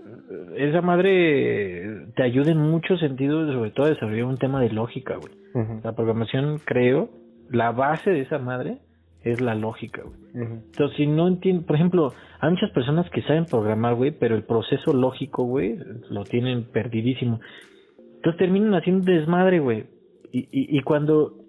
[0.56, 5.16] esa madre te ayuda en muchos sentidos, sobre todo a desarrollar un tema de lógica,
[5.16, 5.34] güey.
[5.82, 7.08] La programación, creo,
[7.50, 8.78] la base de esa madre
[9.22, 10.16] es la lógica, güey.
[10.34, 14.44] Entonces, si no entiendo, por ejemplo, hay muchas personas que saben programar, güey, pero el
[14.44, 15.78] proceso lógico, güey,
[16.10, 17.40] lo tienen perdidísimo.
[18.16, 19.86] Entonces terminan haciendo desmadre, güey.
[20.32, 21.45] Y, y, y cuando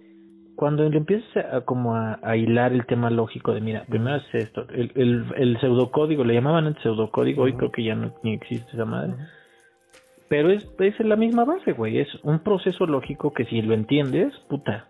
[0.58, 4.66] cuando le empiezas a, como a, hilar el tema lógico de, mira, primero es esto,
[4.74, 8.70] el, el, el pseudocódigo, le llamaban el pseudocódigo, hoy creo que ya no ni existe
[8.74, 9.14] esa madre.
[10.28, 14.34] Pero es, es la misma base, güey, es un proceso lógico que si lo entiendes,
[14.50, 14.88] puta,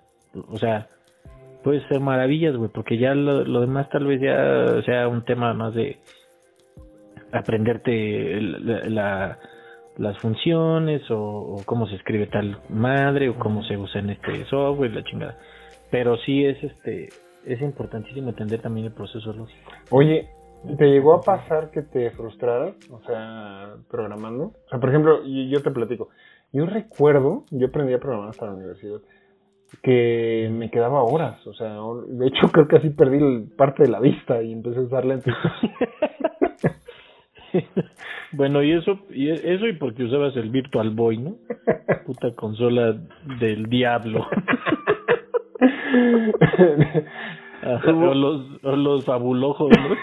[0.48, 0.88] o sea,
[1.66, 5.54] puede ser maravillas, güey, porque ya lo, lo, demás tal vez ya sea un tema
[5.54, 6.00] más de
[7.34, 9.38] aprenderte la
[9.98, 14.94] las funciones o, cómo se escribe tal madre o cómo se usa en este software,
[14.94, 15.38] la chingada.
[15.92, 17.10] Pero sí es este
[17.46, 19.72] es importantísimo entender también el proceso lógico.
[19.90, 20.28] Oye,
[20.78, 24.44] ¿te llegó a pasar que te frustraras, o sea, programando?
[24.66, 26.10] O sea, por ejemplo, yo te platico.
[26.52, 29.00] Yo recuerdo, yo aprendí a programar hasta la universidad,
[29.82, 34.00] que me quedaba horas, o sea, de hecho creo que así perdí parte de la
[34.00, 35.34] vista y empecé a usar lentes.
[38.34, 41.38] Bueno, y eso, y eso y porque usabas el Virtual Boy, ¿no?
[42.06, 42.98] Puta consola
[43.40, 44.28] del diablo.
[47.86, 49.96] o los, o los fabulojos, ¿no?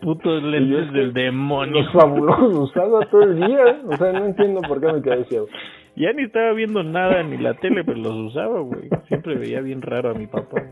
[0.00, 1.82] Putos lentes del demonio.
[1.82, 5.48] Los fabulosos usaba todo el día, o sea, no entiendo por qué me quedé ciego.
[5.96, 8.90] Ya ni estaba viendo nada ni la tele, pero los usaba, güey.
[9.08, 10.62] Siempre veía bien raro a mi papá.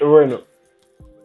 [0.00, 0.38] bueno,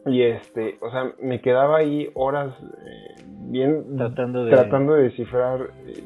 [0.06, 5.70] y este, o sea, me quedaba ahí horas eh, bien tratando de, tratando de descifrar
[5.88, 6.04] eh,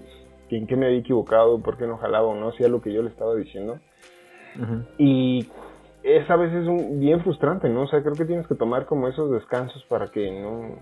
[0.49, 3.03] en qué me había equivocado, por qué no jalaba o no hacía lo que yo
[3.03, 3.79] le estaba diciendo.
[4.97, 5.47] Y
[6.03, 7.83] es a veces un, bien frustrante, ¿no?
[7.83, 10.75] O sea, creo que tienes que tomar como esos descansos para que no,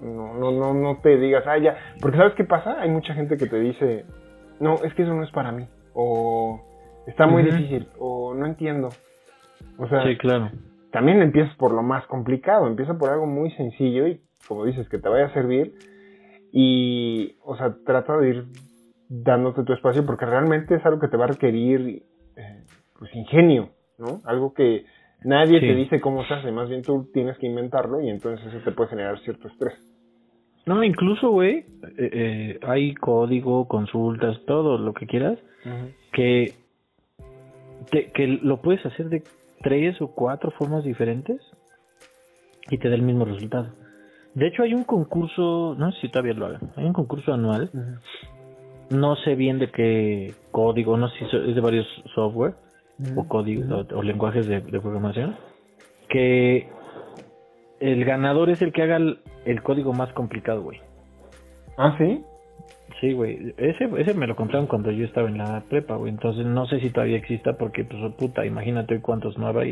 [0.00, 1.76] no, no, no, no te digas, ah, ya.
[2.00, 2.80] Porque ¿sabes qué pasa?
[2.80, 4.04] Hay mucha gente que te dice,
[4.58, 5.68] no, es que eso no es para mí.
[5.94, 6.60] O
[7.06, 7.88] está muy difícil.
[7.98, 8.88] O no entiendo.
[9.78, 10.50] O sea, sí, claro
[10.92, 14.98] también empiezas por lo más complicado, empieza por algo muy sencillo y como dices, que
[14.98, 15.74] te vaya a servir
[16.52, 18.44] y, o sea, trata de ir
[19.08, 22.02] dándote tu espacio porque realmente es algo que te va a requerir,
[22.36, 22.64] eh,
[22.98, 24.20] pues, ingenio, ¿no?
[24.24, 24.84] Algo que
[25.24, 28.58] nadie te dice cómo se hace, más bien tú tienes que inventarlo y entonces eso
[28.64, 29.74] te puede generar cierto estrés.
[30.66, 31.64] No, incluso, güey, eh,
[32.12, 35.38] eh, hay código, consultas, todo lo que quieras,
[36.12, 36.54] que,
[37.90, 39.22] que lo puedes hacer de
[39.62, 41.40] tres o cuatro formas diferentes
[42.70, 43.68] y te da el mismo resultado.
[44.34, 47.70] De hecho, hay un concurso, no sé si todavía lo hagan, hay un concurso anual.
[48.90, 52.54] No sé bien de qué código, no sé si es de varios software
[53.16, 55.36] o códigos o, lenguajes de, programación.
[56.08, 56.68] Que
[57.80, 60.80] el ganador es el que haga el, código más complicado, güey.
[61.76, 62.22] Ah, sí.
[63.02, 63.52] Sí, güey.
[63.56, 66.12] Ese, ese me lo contaron cuando yo estaba en la prepa, güey.
[66.12, 69.64] Entonces no sé si todavía exista porque, pues, oh, puta, imagínate cuántos no habrá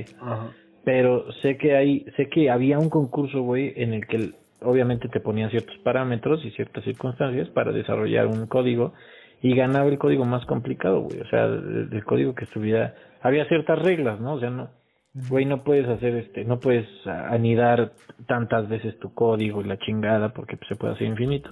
[0.84, 4.30] Pero sé que hay, sé que había un concurso, güey, en el que
[4.62, 8.92] obviamente te ponían ciertos parámetros y ciertas circunstancias para desarrollar un código
[9.42, 11.20] y ganaba el código más complicado, güey.
[11.20, 12.94] O sea, el, código que estuviera...
[13.22, 14.34] Había ciertas reglas, ¿no?
[14.34, 14.70] O sea, no...
[15.28, 17.92] Güey, no puedes hacer este, no puedes anidar
[18.28, 21.50] tantas veces tu código y la chingada porque pues, se puede hacer infinito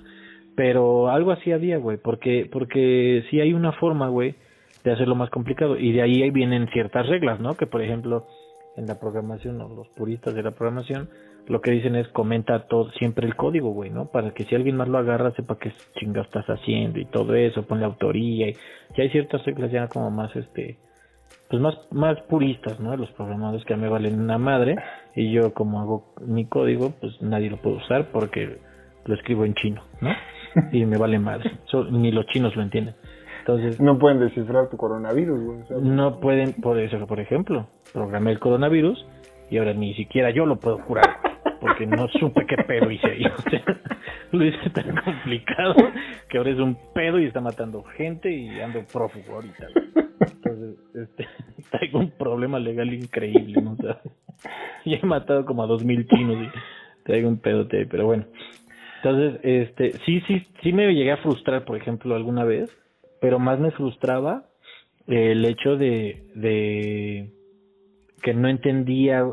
[0.58, 4.34] Pero algo así había, güey, porque, porque sí hay una forma, güey,
[4.82, 5.78] de hacerlo más complicado.
[5.78, 7.54] Y de ahí vienen ciertas reglas, ¿no?
[7.56, 8.26] Que por ejemplo,
[8.76, 11.10] en la programación, o los puristas de la programación,
[11.46, 14.06] lo que dicen es comenta todo, siempre el código, güey, ¿no?
[14.06, 17.62] Para que si alguien más lo agarra, sepa qué chinga estás haciendo y todo eso,
[17.62, 18.48] ponle autoría.
[18.48, 18.56] Y,
[18.96, 20.76] y hay ciertas reglas ya como más, este,
[21.48, 22.96] pues más, más puristas, ¿no?
[22.96, 24.74] Los programadores que a me valen una madre
[25.14, 28.58] y yo como hago mi código, pues nadie lo puede usar porque
[29.04, 30.10] lo escribo en chino, ¿no?
[30.72, 31.52] Y me vale madre.
[31.90, 32.94] ni los chinos lo entienden.
[33.40, 35.82] Entonces, no pueden descifrar tu coronavirus, güey.
[35.82, 39.06] no pueden, por eso, por ejemplo, programé el coronavirus
[39.50, 41.18] y ahora ni siquiera yo lo puedo curar
[41.60, 43.24] porque no supe qué pedo hice ahí.
[43.36, 43.64] O sea,
[44.32, 45.74] lo hice tan complicado
[46.28, 49.66] que ahora es un pedo y está matando gente y ando prófugo ahorita.
[50.20, 51.26] Entonces, este,
[51.70, 53.76] traigo un problema legal increíble, ¿no?
[54.84, 58.24] Ya he matado como a dos mil chinos y traigo un pedote, pero bueno.
[59.02, 62.70] Entonces, este, sí, sí, sí me llegué a frustrar, por ejemplo, alguna vez,
[63.20, 64.44] pero más me frustraba
[65.06, 67.30] el hecho de, de
[68.22, 69.24] que no entendía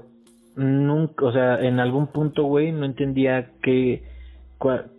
[0.55, 4.03] nunca, o sea, en algún punto, güey, no entendía qué,
[4.57, 4.91] cuál,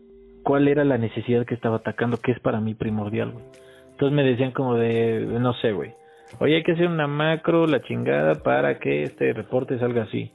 [0.42, 3.44] cuál era la necesidad que estaba atacando, que es para mí primordial, güey.
[3.92, 5.92] Entonces me decían como de, no sé, güey.
[6.40, 10.30] Oye, hay que hacer una macro, la chingada, para que este reporte salga así.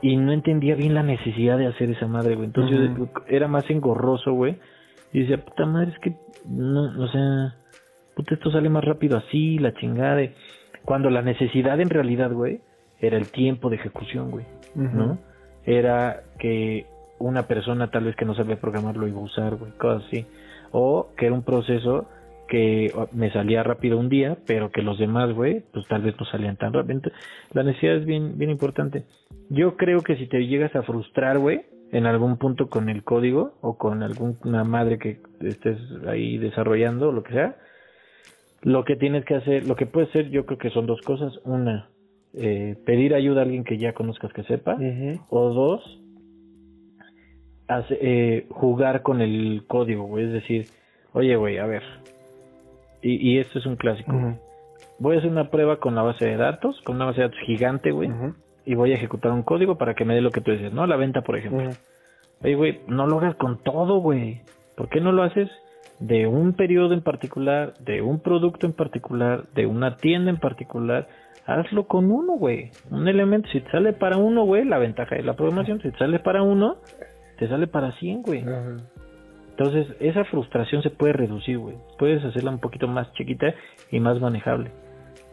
[0.00, 2.46] Y no entendía bien la necesidad de hacer esa madre, güey.
[2.46, 4.58] Entonces yo era más engorroso, güey.
[5.12, 6.14] Y decía, puta madre, es que,
[6.46, 7.56] no, o sea,
[8.14, 10.22] puta, esto sale más rápido así, la chingada.
[10.84, 12.60] Cuando la necesidad en realidad, güey,
[13.00, 14.44] era el tiempo de ejecución, güey.
[14.74, 15.18] ¿No?
[15.64, 16.86] Era que
[17.18, 20.26] una persona tal vez que no sabía programar lo iba a usar, güey, cosas así.
[20.70, 22.08] O que era un proceso
[22.48, 26.26] que me salía rápido un día, pero que los demás, güey, pues tal vez no
[26.26, 27.00] salían tan rápido.
[27.52, 29.04] la necesidad es bien, bien importante.
[29.50, 33.54] Yo creo que si te llegas a frustrar, güey, en algún punto con el código
[33.60, 37.56] o con alguna madre que estés ahí desarrollando o lo que sea,
[38.62, 41.32] lo que tienes que hacer, lo que puede ser, yo creo que son dos cosas.
[41.44, 41.88] Una,
[42.34, 44.76] eh, pedir ayuda a alguien que ya conozcas que sepa.
[45.30, 46.00] O dos,
[47.90, 50.26] eh, jugar con el código, güey.
[50.26, 50.66] Es decir,
[51.12, 51.82] oye, güey, a ver,
[53.02, 54.12] y, esto es un clásico.
[54.98, 57.40] Voy a hacer una prueba con la base de datos, con una base de datos
[57.46, 58.10] gigante, güey.
[58.64, 60.86] Y voy a ejecutar un código para que me dé lo que tú dices, ¿no?
[60.86, 61.70] La venta, por ejemplo.
[62.42, 64.42] Oye, güey, no lo hagas con todo, güey.
[64.76, 65.48] ¿Por qué no lo haces
[66.00, 71.08] de un periodo en particular, de un producto en particular, de una tienda en particular?
[71.46, 72.70] Hazlo con uno, güey.
[72.90, 75.98] Un elemento, si te sale para uno, güey, la ventaja de la programación, si te
[75.98, 76.76] sale para uno,
[77.38, 78.44] te sale para 100, güey.
[79.58, 81.74] Entonces, esa frustración se puede reducir, güey.
[81.98, 83.54] Puedes hacerla un poquito más chiquita
[83.90, 84.70] y más manejable,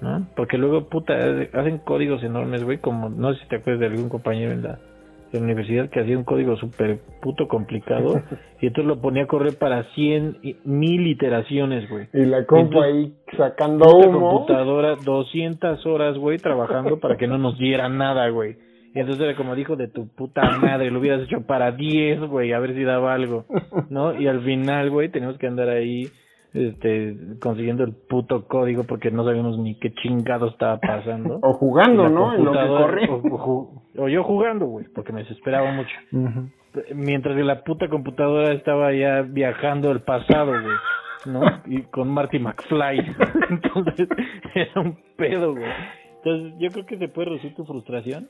[0.02, 0.26] ¿no?
[0.36, 1.14] Porque luego, puta,
[1.54, 4.80] hacen códigos enormes, güey, como, no sé si te acuerdas de algún compañero en la,
[5.34, 8.22] universidad que hacía un código súper puto complicado
[8.62, 12.08] y entonces lo ponía a correr para cien mil iteraciones, güey.
[12.14, 14.30] Y la compu ahí sacando humo.
[14.30, 18.56] computadora 200 horas, güey, trabajando para que no nos diera nada, güey.
[18.96, 22.54] Y entonces era como dijo de tu puta madre, lo hubieras hecho para 10, güey,
[22.54, 23.44] a ver si daba algo,
[23.90, 24.18] ¿no?
[24.18, 26.08] Y al final, güey, tenemos que andar ahí
[26.54, 31.40] este, consiguiendo el puto código porque no sabíamos ni qué chingado estaba pasando.
[31.44, 32.34] O jugando, ¿no?
[32.34, 32.60] En lo que
[33.98, 35.96] O, yo jugando, güey, porque me desesperaba mucho.
[36.94, 40.78] Mientras que la puta computadora estaba ya viajando el pasado, güey.
[41.26, 41.42] ¿No?
[41.66, 43.00] Y con Marty McFly.
[43.50, 44.08] Entonces,
[44.54, 45.72] era un pedo, güey.
[46.24, 48.30] Entonces, yo creo que se puede reducir tu frustración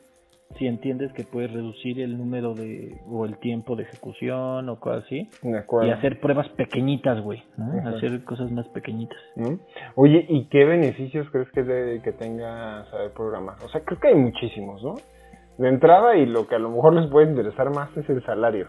[0.57, 5.03] si entiendes que puedes reducir el número de o el tiempo de ejecución o cosas
[5.05, 5.27] así.
[5.43, 7.43] Y hacer pruebas pequeñitas güey
[7.85, 9.17] hacer cosas más pequeñitas.
[9.95, 14.07] Oye y qué beneficios crees que de, que tenga saber programar o sea creo que
[14.09, 14.95] hay muchísimos no
[15.57, 18.67] de entrada y lo que a lo mejor les puede interesar más es el salario.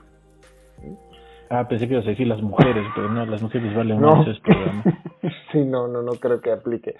[1.51, 4.17] Ah pensé que ibas a decir las mujeres pero no las mujeres valen no.
[4.17, 4.53] más este
[5.53, 6.97] sí no no no creo que aplique.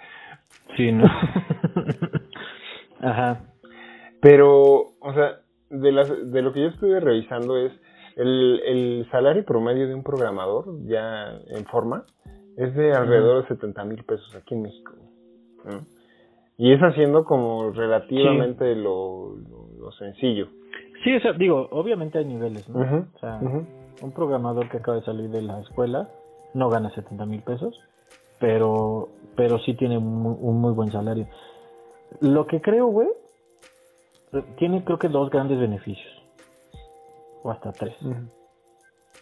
[0.77, 1.05] Sí no
[3.01, 3.41] ajá
[4.21, 5.39] pero, o sea,
[5.69, 7.71] de, las, de lo que yo estuve revisando es
[8.15, 12.05] el, el salario promedio de un programador ya en forma
[12.57, 14.93] es de alrededor de 70 mil pesos aquí en México.
[16.57, 19.35] Y es haciendo como relativamente lo,
[19.79, 20.47] lo, sencillo.
[21.03, 22.79] Sí, o sea, digo, obviamente hay niveles, ¿no?
[22.79, 23.39] o sea,
[24.01, 26.09] un programador que acaba de salir de la escuela
[26.55, 27.79] no gana 70 mil pesos,
[28.39, 31.27] pero, pero sí tiene un muy buen salario.
[32.21, 33.09] Lo que creo, güey,
[34.57, 36.13] tiene creo que dos grandes beneficios.
[37.43, 37.95] O hasta tres.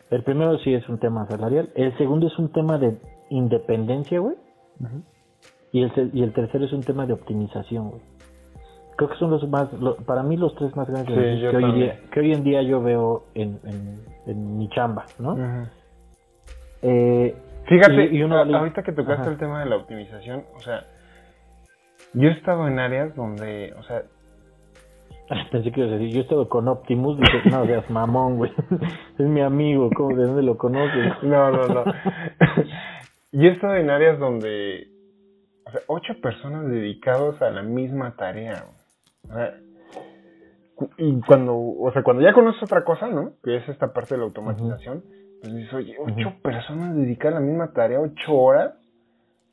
[0.09, 1.70] El primero sí es un tema salarial.
[1.76, 2.97] El segundo es un tema de
[3.30, 4.36] independencia, güey.
[5.72, 8.01] y, el, y el tercero es un tema de optimización, güey.
[8.97, 9.68] Creo que son los más,
[10.05, 13.26] para mí los tres más grandes que, hoy día, que hoy en día yo veo
[13.34, 13.59] en,
[14.26, 15.36] en, mi chamba, ¿no?
[16.82, 17.36] Eh,
[17.68, 20.86] Fíjate, y, ahorita que tocaste el tema de la optimización, o sea,
[22.13, 24.03] yo he estado en áreas donde, o sea...
[25.51, 28.51] Pensé que ibas a decir, yo he estado con Optimus, dices, no seas mamón, güey,
[29.17, 31.13] es mi amigo, ¿cómo, ¿de dónde lo conoces?
[31.23, 31.84] No, no, no.
[33.32, 34.88] yo he estado en áreas donde,
[35.65, 38.65] o sea, ocho personas dedicados a la misma tarea,
[39.30, 39.55] o sea,
[40.97, 43.34] y cuando, o sea, cuando ya conoces otra cosa, ¿no?
[43.43, 45.03] Que es esta parte de la automatización,
[45.41, 48.73] pues dices, oye, ocho personas dedicadas a la misma tarea, ocho horas.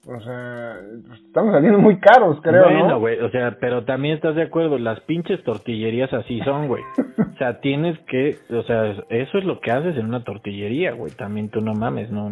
[0.05, 4.35] O sea, pues, estamos saliendo muy caros, creo, bueno, güey, o sea, pero también estás
[4.35, 6.83] de acuerdo, las pinches tortillerías así son, güey.
[7.35, 11.13] o sea, tienes que, o sea, eso es lo que haces en una tortillería, güey.
[11.13, 12.31] También tú no mames, no,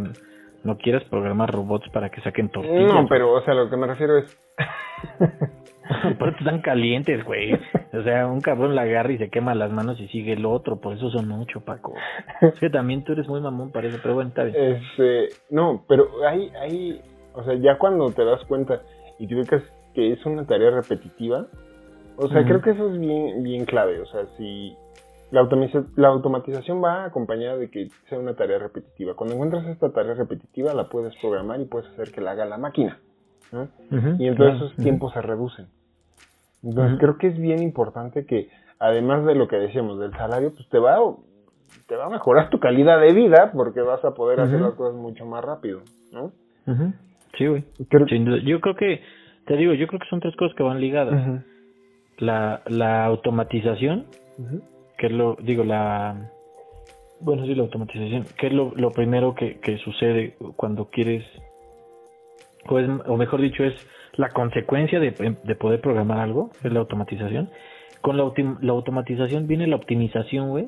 [0.64, 2.92] no quieres programar robots para que saquen tortillas.
[2.92, 4.36] No, pero, o sea, lo que me refiero es...
[6.18, 7.54] por eso están calientes, güey.
[7.92, 10.80] O sea, un cabrón la agarra y se quema las manos y sigue el otro.
[10.80, 11.94] Por eso son mucho, Paco.
[12.40, 14.56] Es que también tú eres muy mamón, parece, pero bueno, está bien.
[14.56, 17.00] Este, no, pero hay, hay,
[17.40, 18.82] o sea, ya cuando te das cuenta
[19.18, 19.62] y te ubicas
[19.94, 21.46] que es una tarea repetitiva,
[22.16, 24.00] o sea, creo que eso es bien, bien clave.
[24.00, 24.76] O sea, si
[25.30, 25.48] la,
[25.96, 29.14] la automatización va acompañada de que sea una tarea repetitiva.
[29.14, 32.58] Cuando encuentras esta tarea repetitiva, la puedes programar y puedes hacer que la haga la
[32.58, 32.98] máquina.
[33.52, 33.68] ¿no?
[34.18, 35.66] y entonces esos tiempos se reducen.
[36.62, 40.68] Entonces creo que es bien importante que, además de lo que decíamos del salario, pues
[40.68, 40.98] te va,
[41.88, 44.94] te va a mejorar tu calidad de vida porque vas a poder hacer las cosas
[44.94, 45.80] mucho más rápido,
[46.12, 46.32] ¿no?
[47.36, 47.64] Sí, güey.
[48.44, 49.00] Yo creo que,
[49.46, 51.42] te digo, yo creo que son tres cosas que van ligadas.
[52.18, 54.06] La, la automatización,
[54.98, 56.30] que es lo, digo, la,
[57.20, 61.24] bueno, sí, la automatización, que es lo, lo primero que, que sucede cuando quieres,
[62.66, 63.74] pues, o mejor dicho, es
[64.16, 65.12] la consecuencia de,
[65.54, 67.50] poder programar algo, es la automatización.
[68.00, 70.66] Con la, la automatización viene la optimización, güey,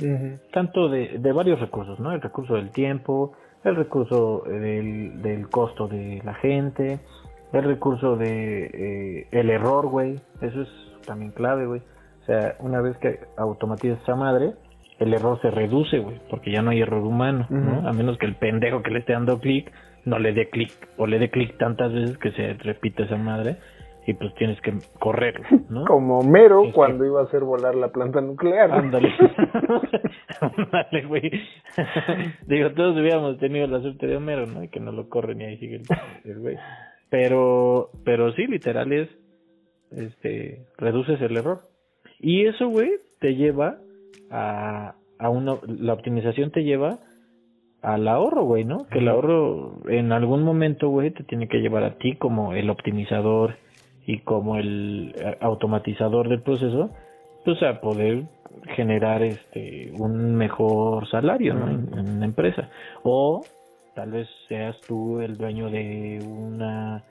[0.53, 2.13] tanto de, de varios recursos, ¿no?
[2.13, 3.33] El recurso del tiempo,
[3.65, 7.01] el recurso del, del costo de la gente,
[7.53, 10.69] el recurso de eh, el error, güey, eso es
[11.07, 11.83] también clave, güey.
[12.23, 14.53] O sea, una vez que automatizas esa madre,
[14.99, 17.89] el error se reduce, güey, porque ya no hay error humano, ¿no?
[17.89, 19.71] A menos que el pendejo que le esté dando clic
[20.05, 23.57] no le dé clic o le dé clic tantas veces que se repite esa madre
[24.07, 25.85] y pues tienes que correrlo, ¿no?
[25.87, 28.73] Como Mero cuando iba a hacer volar la planta nuclear.
[28.73, 29.13] Ándale.
[30.41, 31.31] Ándale, güey.
[32.47, 34.65] Digo, todos hubiéramos tenido la suerte de Homero, ¿no?
[34.65, 35.83] Y que no lo corren y ahí sigue
[36.25, 36.57] el güey.
[37.11, 39.09] Pero, pero sí, literal es,
[39.91, 41.59] este, reduces el error.
[42.19, 42.91] Y eso, güey,
[43.21, 43.79] te lleva
[44.31, 46.99] a, a una, la optimización te lleva
[47.83, 48.87] al ahorro, güey, ¿no?
[48.91, 52.71] Que el ahorro en algún momento, güey, te tiene que llevar a ti como el
[52.71, 53.57] optimizador
[54.07, 56.91] y como el eh, automatizador del proceso,
[57.45, 58.25] pues a poder
[58.77, 61.69] generar este un mejor salario, ¿no?
[61.69, 62.69] En, en una empresa.
[63.03, 63.43] O
[63.95, 67.05] tal vez seas tú el dueño de una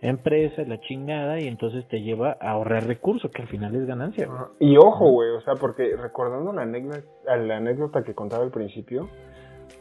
[0.00, 4.28] empresa, la chingada, y entonces te lleva a ahorrar recursos, que al final es ganancia.
[4.60, 9.08] Y ojo, güey, o sea, porque recordando la anécdota, la anécdota que contaba al principio,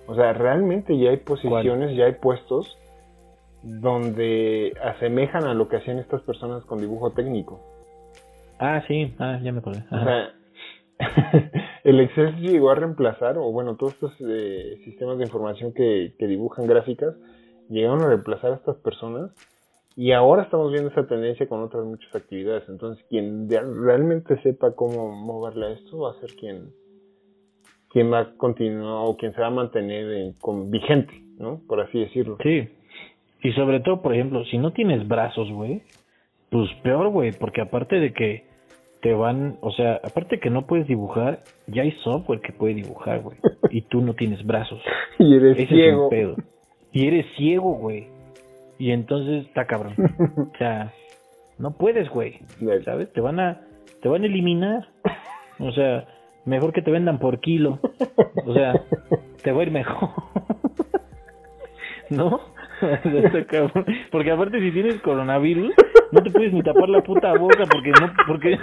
[0.07, 2.77] o sea, realmente ya hay posiciones, ya hay puestos
[3.67, 7.59] donde asemejan a lo que hacían estas personas con dibujo técnico.
[8.59, 9.83] Ah, sí, ah, ya me acordé.
[9.91, 10.33] O sea,
[11.83, 16.27] el Excel llegó a reemplazar, o bueno, todos estos eh, sistemas de información que, que
[16.27, 17.15] dibujan gráficas
[17.69, 19.31] llegaron a reemplazar a estas personas
[19.97, 22.69] y ahora estamos viendo esa tendencia con otras muchas actividades.
[22.69, 26.71] Entonces, quien realmente sepa cómo moverle a esto va a ser quien,
[27.89, 31.61] quien va a continuar o quien se va a mantener con, vigente, ¿no?
[31.67, 32.37] Por así decirlo.
[32.43, 32.69] Sí.
[33.41, 35.83] Y sobre todo, por ejemplo, si no tienes brazos, güey,
[36.49, 38.45] pues peor, güey, porque aparte de que
[39.01, 43.21] te van, o sea, aparte que no puedes dibujar, ya hay software que puede dibujar,
[43.21, 43.37] güey,
[43.69, 44.81] y tú no tienes brazos.
[45.19, 46.09] y eres ciego.
[46.09, 46.35] pedo.
[46.91, 48.07] Y eres ciego, güey.
[48.79, 49.93] Y entonces está cabrón.
[50.53, 50.93] o sea,
[51.57, 52.39] no puedes, güey.
[52.85, 53.11] ¿Sabes?
[53.13, 53.61] Te van a
[54.01, 54.87] te van a eliminar.
[55.59, 56.07] O sea,
[56.45, 57.79] mejor que te vendan por kilo.
[58.45, 58.73] O sea,
[59.43, 60.09] te va a ir mejor.
[62.09, 62.39] ¿No?
[64.11, 65.73] porque aparte si tienes coronavirus,
[66.11, 68.57] no te puedes ni tapar la puta boca porque no porque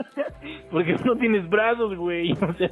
[0.70, 2.32] porque no tienes brazos, güey.
[2.42, 2.70] O sea,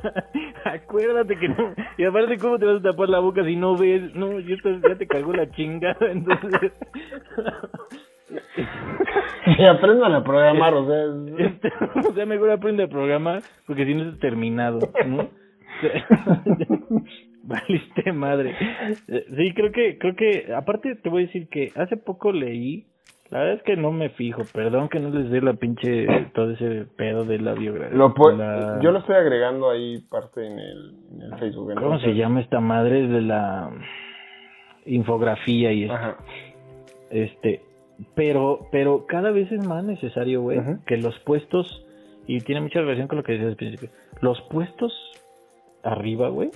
[0.64, 1.74] acuérdate que no.
[1.96, 4.56] Y aparte cómo te vas a tapar la boca si no ves, no, ya,
[4.88, 6.72] ya te cargó la chingada, entonces
[9.58, 11.72] y aprendan a programar, o sea, este,
[12.08, 15.28] o sea, mejor aprende a programar porque si no es terminado, ¿no?
[17.44, 18.56] Valiste madre.
[19.06, 22.86] Sí, creo que, creo que, aparte te voy a decir que hace poco leí,
[23.30, 26.50] la verdad es que no me fijo, perdón que no les dé la pinche, todo
[26.50, 27.96] ese pedo de la biografía.
[28.82, 31.74] Yo lo estoy agregando ahí parte en el, en el Facebook.
[31.74, 33.70] ¿Cómo se llama esta madre de la...
[34.84, 36.16] infografía y esto.
[37.10, 37.62] Este,
[38.14, 41.86] pero, pero cada vez es más necesario, güey, que los puestos,
[42.26, 44.92] y tiene mucha relación con lo que decías al principio, los puestos
[45.82, 46.50] arriba, güey,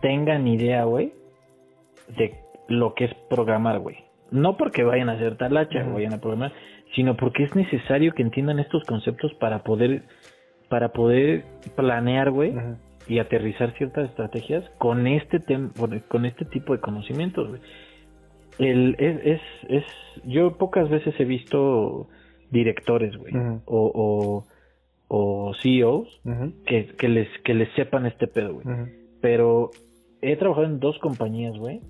[0.00, 1.12] tengan idea, güey,
[2.16, 2.34] de
[2.68, 3.96] lo que es programar, güey.
[4.30, 6.52] No porque vayan a hacer talacha, o vayan a programar,
[6.94, 10.02] sino porque es necesario que entiendan estos conceptos para poder,
[10.68, 11.44] para poder
[11.76, 12.54] planear, güey,
[13.06, 15.40] y aterrizar ciertas estrategias con este
[16.08, 17.60] con este tipo de conocimientos, güey.
[18.58, 19.84] El, es, es, es,
[20.24, 22.08] yo pocas veces he visto
[22.50, 24.44] directores, güey, o, o,
[25.06, 26.08] o, CEOs
[26.66, 28.66] que, que, les, que les sepan este pedo, güey.
[29.20, 29.70] Pero
[30.22, 31.80] he trabajado en dos compañías, güey,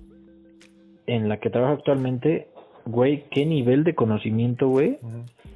[1.07, 2.47] en la que trabajo actualmente,
[2.85, 4.99] güey, qué nivel de conocimiento, güey,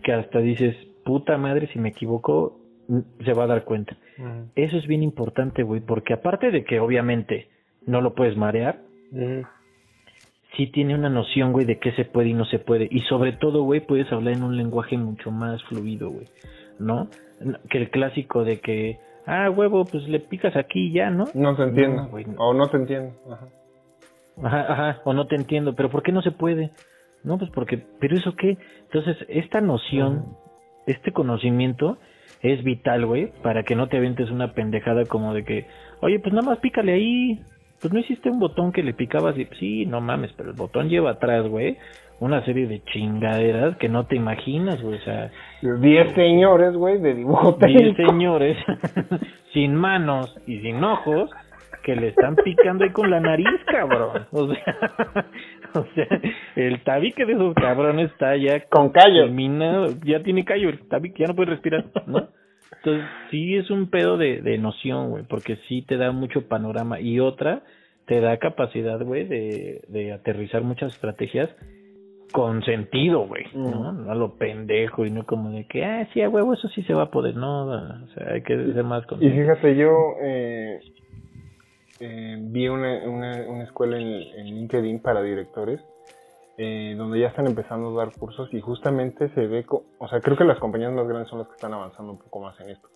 [0.04, 2.60] que hasta dices, puta madre, si me equivoco,
[3.24, 3.96] se va a dar cuenta.
[4.56, 7.48] Eso es bien importante, güey, porque aparte de que obviamente
[7.86, 8.82] no lo puedes marear,
[10.56, 12.88] sí tiene una noción, güey, de qué se puede y no se puede.
[12.90, 16.28] Y sobre todo, güey, puedes hablar en un lenguaje mucho más fluido, güey,
[16.80, 17.10] ¿no?
[17.70, 21.26] Que el clásico de que, ah, huevo, pues le picas aquí y ya, ¿no?
[21.34, 22.10] No te entiendo.
[22.38, 23.14] O no te entiendo.
[23.32, 23.48] Ajá.
[24.42, 26.72] Ajá, ajá, o no te entiendo, pero ¿por qué no se puede?
[27.24, 28.58] No, pues porque, pero eso qué?
[28.86, 30.36] Entonces, esta noción,
[30.88, 31.98] este conocimiento
[32.42, 35.68] es vital, güey, para que no te aventes una pendejada como de que,
[36.02, 37.40] oye, pues nada más pícale ahí,
[37.80, 40.90] pues no hiciste un botón que le picabas y sí, no mames, pero el botón
[40.90, 41.78] lleva atrás, güey,
[42.20, 45.32] una serie de chingaderas que no te imaginas, güey, o sea...
[45.62, 48.58] Diez señores, güey, de dibujo Diez señores
[49.54, 51.30] sin manos y sin ojos
[51.84, 54.26] que le están picando ahí con la nariz, cabrón.
[54.32, 54.78] O sea,
[55.74, 56.08] o sea
[56.56, 58.62] el tabique de esos cabrones está ya...
[58.70, 59.28] Con callo.
[60.06, 62.30] ya tiene callo, el tabique ya no puede respirar, ¿no?
[62.78, 67.00] Entonces, sí es un pedo de, de noción, güey, porque sí te da mucho panorama.
[67.00, 67.64] Y otra,
[68.06, 71.50] te da capacidad, güey, de, de aterrizar muchas estrategias
[72.34, 73.94] con sentido, güey, ¿no?
[73.94, 74.10] Mm.
[74.10, 76.94] A lo pendejo y no como de que, ah, sí, a huevo, eso sí se
[76.94, 80.82] va a poder, no, o sea, hay que ser más Y fíjate, yo eh,
[82.02, 84.08] eh, vi una, una, una escuela en,
[84.38, 85.80] en LinkedIn para directores
[86.58, 90.38] eh, donde ya están empezando a dar cursos y justamente se ve, o sea, creo
[90.38, 92.90] que las compañías más grandes son las que están avanzando un poco más en esto.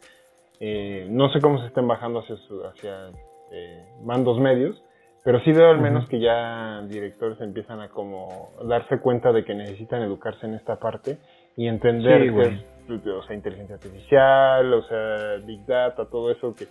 [0.60, 2.36] Eh, no sé cómo se estén bajando hacia,
[2.70, 3.10] hacia
[3.52, 4.84] eh, mandos medios,
[5.28, 9.54] pero sí veo al menos que ya directores empiezan a como darse cuenta de que
[9.54, 11.18] necesitan educarse en esta parte
[11.58, 16.68] y entender que o sea, inteligencia artificial, o sea, big data, todo eso que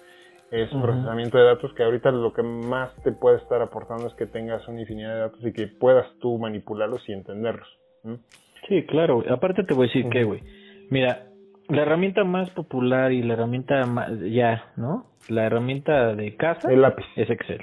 [0.51, 4.25] es procesamiento de datos que ahorita lo que más te puede estar aportando es que
[4.25, 7.69] tengas una infinidad de datos y que puedas tú manipularlos y entenderlos.
[8.69, 9.23] Sí, claro.
[9.29, 10.41] Aparte te voy a decir que, güey,
[10.89, 11.27] mira,
[11.69, 15.05] la herramienta más popular y la herramienta más, ya, ¿no?
[15.29, 17.05] La herramienta de casa el lápiz.
[17.17, 17.61] es Excel.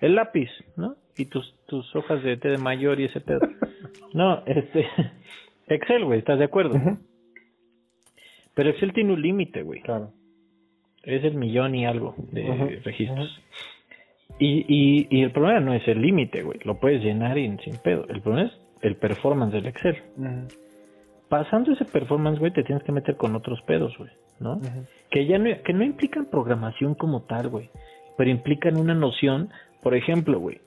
[0.00, 0.96] El lápiz, ¿no?
[1.16, 3.40] Y tus, tus hojas de té de mayor y ese pedo.
[4.14, 4.86] No, este,
[5.66, 6.78] Excel, güey, ¿estás de acuerdo?
[8.54, 9.80] Pero Excel tiene un límite, güey.
[9.82, 10.12] Claro
[11.08, 13.40] es el millón y algo de registros.
[14.38, 16.58] Y, y, y, el problema no es el límite, güey.
[16.64, 18.06] Lo puedes llenar sin pedo.
[18.08, 19.96] El problema es el performance del Excel.
[21.28, 24.60] Pasando ese performance, güey, te tienes que meter con otros pedos, güey, ¿no?
[25.10, 27.70] Que ya no, que no implican programación como tal, güey.
[28.16, 29.50] Pero implican una noción,
[29.82, 30.60] por ejemplo, güey.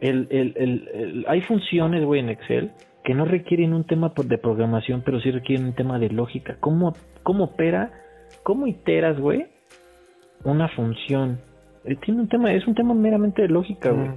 [0.00, 2.70] El, el, el, hay funciones, güey, en Excel
[3.04, 6.56] que no requieren un tema de programación, pero sí requieren un tema de lógica.
[6.60, 7.90] ¿Cómo, cómo opera
[8.42, 9.46] ¿Cómo iteras, güey?
[10.44, 11.40] Una función.
[11.84, 14.10] Eh, tiene un tema, es un tema meramente de lógica, güey.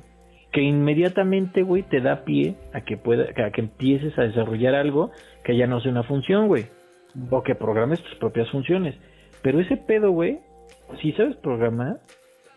[0.52, 5.12] Que inmediatamente, güey, te da pie a que pueda, a que empieces a desarrollar algo
[5.44, 6.66] que ya no sea una función, güey.
[7.30, 8.96] O que programes tus propias funciones.
[9.42, 10.40] Pero ese pedo, güey,
[11.02, 12.00] si sabes programar,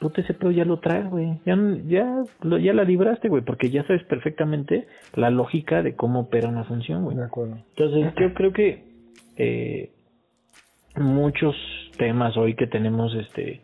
[0.01, 1.38] puta, ese pedo ya lo traes, güey.
[1.44, 6.49] Ya, ya, ya la libraste, güey, porque ya sabes perfectamente la lógica de cómo opera
[6.49, 7.16] una función, güey.
[7.16, 7.59] De acuerdo.
[7.76, 8.84] Entonces, yo creo que
[9.36, 9.90] eh,
[10.97, 11.55] muchos
[11.97, 13.61] temas hoy que tenemos este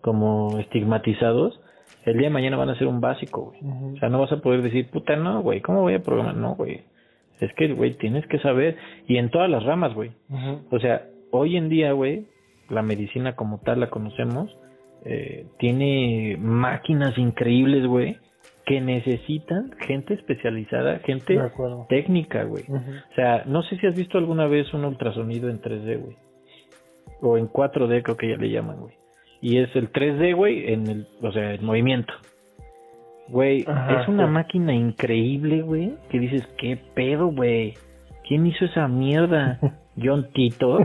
[0.00, 1.60] como estigmatizados,
[2.04, 3.94] el día de mañana van a ser un básico, güey.
[3.94, 6.36] O sea, no vas a poder decir, puta, no, güey, ¿cómo voy a programar?
[6.36, 6.82] No, güey.
[7.40, 8.76] Es que, güey, tienes que saber,
[9.06, 10.12] y en todas las ramas, güey.
[10.70, 12.26] O sea, hoy en día, güey,
[12.68, 14.56] la medicina como tal la conocemos,
[15.04, 18.18] eh, tiene máquinas increíbles, güey,
[18.66, 21.38] que necesitan gente especializada, gente
[21.88, 22.64] técnica, güey.
[22.68, 26.16] O sea, no sé si has visto alguna vez un ultrasonido en 3D, güey
[27.20, 28.94] o en 4D creo que ya le llaman, güey.
[29.40, 32.12] Y es el 3D, güey, en el, o sea, el movimiento.
[33.28, 37.74] Güey, es una máquina increíble, güey, que dices, ¿qué pedo, güey?
[38.26, 39.60] ¿Quién hizo esa mierda?
[40.02, 40.78] ¿John Tito?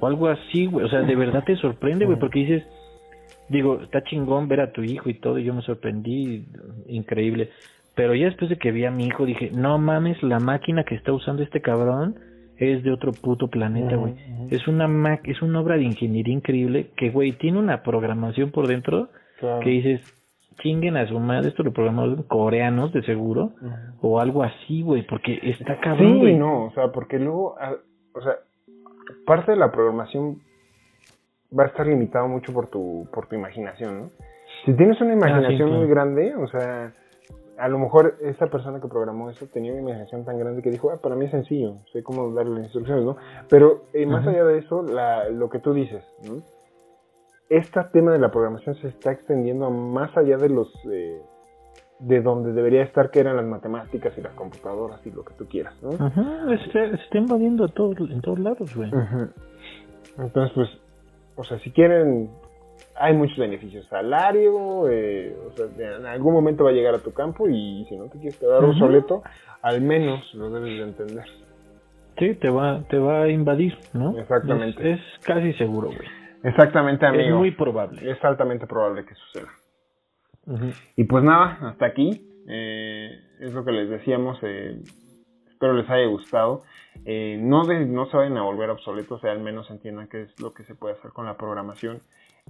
[0.00, 0.84] O algo así, güey.
[0.86, 2.64] O sea, de verdad te sorprende, güey, porque dices,
[3.48, 6.46] digo, está chingón ver a tu hijo y todo, y yo me sorprendí,
[6.86, 7.50] increíble.
[7.94, 10.94] Pero ya después de que vi a mi hijo dije, no mames, la máquina que
[10.94, 12.16] está usando este cabrón
[12.56, 14.14] es de otro puto planeta, güey.
[14.50, 19.08] Es una es una obra de ingeniería increíble que, güey, tiene una programación por dentro
[19.62, 20.00] que dices,
[20.62, 23.52] chinguen a su madre, esto lo programamos coreanos de seguro,
[24.00, 27.56] o algo así, güey, porque está cabrón, Sí, no, o sea, porque luego,
[28.14, 28.34] o sea,
[29.26, 30.38] parte de la programación
[31.56, 34.10] va a estar limitado mucho por tu, por tu imaginación, ¿no?
[34.64, 36.92] Si tienes una ah, imaginación muy grande, o sea,
[37.58, 40.90] a lo mejor esa persona que programó eso tenía una imaginación tan grande que dijo,
[40.90, 43.16] ah, para mí es sencillo, sé cómo darle las instrucciones, ¿no?
[43.48, 46.42] Pero eh, más allá de eso, la, lo que tú dices, ¿no?
[47.50, 50.72] Este tema de la programación se está extendiendo más allá de los...
[50.90, 51.20] Eh,
[52.00, 55.46] de donde debería estar, que eran las matemáticas y las computadoras y lo que tú
[55.46, 55.90] quieras, ¿no?
[56.04, 58.90] Ajá, se, está invadiendo todo, en todos lados, güey.
[60.18, 60.68] Entonces, pues,
[61.36, 62.30] o sea, si quieren
[62.96, 63.86] hay muchos beneficios.
[63.86, 65.66] Salario, eh, o sea,
[65.96, 68.64] en algún momento va a llegar a tu campo y si no te quieres quedar
[68.64, 69.22] obsoleto,
[69.62, 71.24] al menos lo debes de entender.
[72.18, 74.16] Sí, te va, te va a invadir, ¿no?
[74.18, 74.92] Exactamente.
[74.92, 76.08] Es, casi seguro, güey.
[76.44, 77.24] Exactamente, amigo.
[77.24, 78.08] Es muy probable.
[78.08, 79.48] Es altamente probable que suceda.
[80.94, 82.22] Y pues nada, hasta aquí.
[82.46, 84.38] Eh, es lo que les decíamos.
[84.42, 84.80] Eh,
[85.48, 86.62] espero les haya gustado.
[87.06, 90.40] Eh, no, no se vayan a volver obsoletos, o sea, al menos entiendan qué es
[90.40, 92.00] lo que se puede hacer con la programación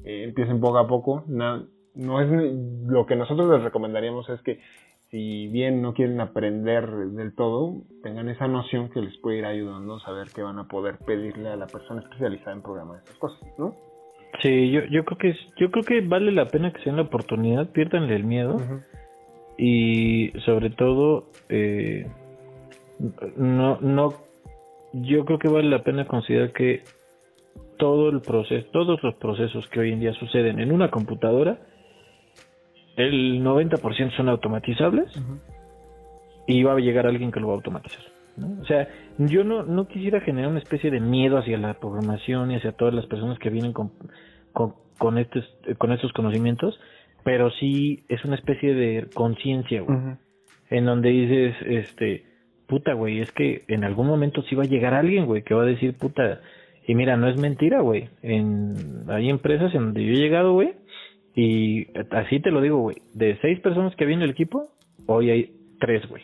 [0.04, 1.24] eh, empiecen poco a poco.
[1.26, 2.28] no es
[2.86, 4.60] lo que nosotros les recomendaríamos es que
[5.14, 9.94] si bien no quieren aprender del todo, tengan esa noción que les puede ir ayudando
[9.94, 13.40] a saber que van a poder pedirle a la persona especializada en programar estas cosas,
[13.56, 13.76] ¿no?
[14.42, 17.02] Sí, yo, yo creo que yo creo que vale la pena que se den la
[17.02, 18.60] oportunidad, pierdanle el miedo
[19.56, 22.08] y sobre todo eh,
[23.36, 24.14] no no
[24.94, 26.82] yo creo que vale la pena considerar que
[27.78, 31.58] todo el proceso, todos los procesos que hoy en día suceden en una computadora,
[32.96, 35.10] el 90% son automatizables
[36.46, 38.02] y va a llegar alguien que lo va a automatizar.
[38.60, 38.88] O sea,
[39.18, 42.94] yo no, no quisiera generar una especie de miedo hacia la programación y hacia todas
[42.94, 43.92] las personas que vienen con,
[44.52, 45.44] con, estos,
[45.78, 46.78] con estos conocimientos,
[47.22, 49.84] pero sí es una especie de conciencia,
[50.70, 52.33] en donde dices, este,
[52.66, 55.62] puta, güey, es que en algún momento sí va a llegar alguien, güey, que va
[55.62, 56.40] a decir, puta,
[56.86, 58.08] y mira, no es mentira, güey.
[58.22, 60.74] En, hay empresas en donde yo he llegado, güey.
[61.34, 62.96] Y así te lo digo, güey.
[63.14, 64.68] De seis personas que viene el equipo,
[65.06, 66.22] hoy hay tres, güey.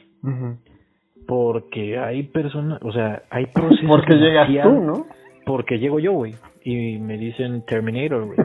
[1.27, 3.87] Porque hay personas, o sea, hay procesos.
[3.89, 5.07] Porque llegas tú, ¿no?
[5.47, 6.35] Porque llego yo, güey.
[6.63, 8.39] Y me dicen Terminator, güey.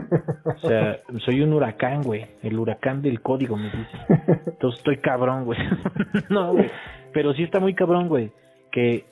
[0.44, 2.24] O sea, soy un huracán, güey.
[2.42, 4.00] El huracán del código, me dicen.
[4.46, 5.58] Entonces estoy cabrón, güey.
[6.30, 6.70] no, güey.
[7.16, 8.30] Pero sí está muy cabrón, güey.
[8.70, 9.06] Que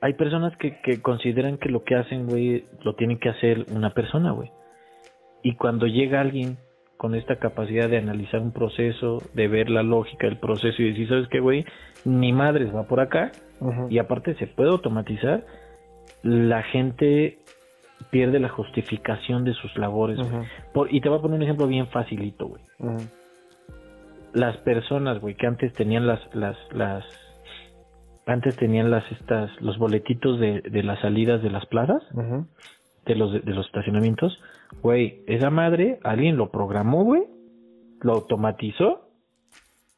[0.00, 3.90] hay personas que, que consideran que lo que hacen, güey, lo tiene que hacer una
[3.90, 4.50] persona, güey.
[5.42, 6.56] Y cuando llega alguien
[6.96, 11.08] con esta capacidad de analizar un proceso, de ver la lógica del proceso y decir,
[11.10, 11.66] ¿sabes qué, güey?
[12.06, 13.32] Mi madre va por acá
[13.90, 15.44] y aparte se puede automatizar,
[16.22, 17.36] la gente
[18.08, 20.18] pierde la justificación de sus labores.
[20.72, 22.62] por, y te voy a poner un ejemplo bien facilito, güey.
[24.32, 27.04] Las personas, güey, que antes tenían las, las, las
[28.26, 32.02] antes tenían las estas los boletitos de, de las salidas de las plazas
[33.06, 34.38] de los de, los estacionamientos
[34.82, 37.22] güey esa madre alguien lo programó güey
[38.02, 39.08] lo automatizó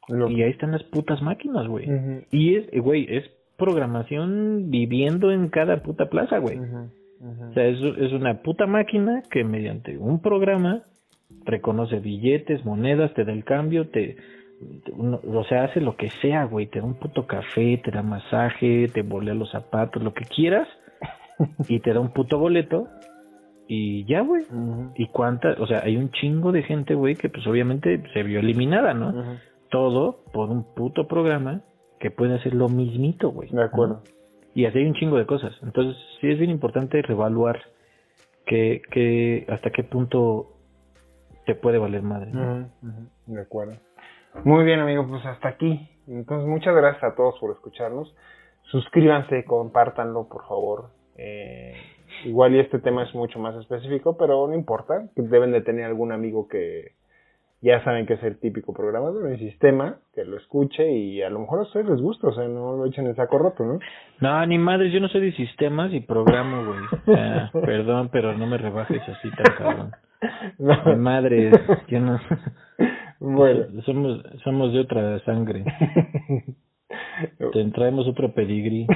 [0.09, 1.87] y ahí están las putas máquinas güey.
[2.31, 6.59] Y es güey es programación viviendo en cada puta plaza güey.
[6.59, 10.83] O sea es, es una puta máquina que mediante un programa
[11.45, 14.17] reconoce billetes monedas te da el cambio te
[15.27, 18.87] o sea, hace lo que sea, güey, te da un puto café, te da masaje,
[18.93, 20.67] te bolea los zapatos, lo que quieras,
[21.67, 22.87] y te da un puto boleto,
[23.67, 24.43] y ya, güey.
[24.95, 28.39] Y cuánta, o sea, hay un chingo de gente, güey, que pues obviamente se vio
[28.39, 29.39] eliminada, ¿no?
[29.69, 31.61] Todo por un puto programa
[31.99, 33.49] que puede hacer lo mismito, güey.
[33.49, 34.03] De acuerdo.
[34.53, 35.53] Y así hay un chingo de cosas.
[35.63, 37.61] Entonces, sí es bien importante reevaluar
[38.45, 40.52] que, que hasta qué punto
[41.45, 42.31] te puede valer madre.
[43.25, 43.73] De acuerdo.
[44.43, 45.89] Muy bien, amigos, pues hasta aquí.
[46.07, 48.15] Entonces, muchas gracias a todos por escucharnos.
[48.63, 50.89] Suscríbanse, compártanlo, por favor.
[51.17, 51.75] Eh,
[52.25, 55.09] igual y este tema es mucho más específico, pero no importa.
[55.15, 56.93] Deben de tener algún amigo que
[57.63, 61.39] ya saben que es el típico programador en sistema, que lo escuche y a lo
[61.39, 63.79] mejor a ustedes les gusta, o sea, no lo echen en saco roto, ¿no?
[64.19, 67.15] No, ni madres, yo no soy de sistemas y programo, güey.
[67.65, 69.91] perdón, pero no me rebajes así tan cabrón.
[70.59, 70.97] No.
[71.87, 72.19] Yo no...
[73.19, 73.81] Bueno.
[73.85, 75.63] Somos, somos de otra sangre.
[77.53, 78.87] Te traemos otro pedigrí.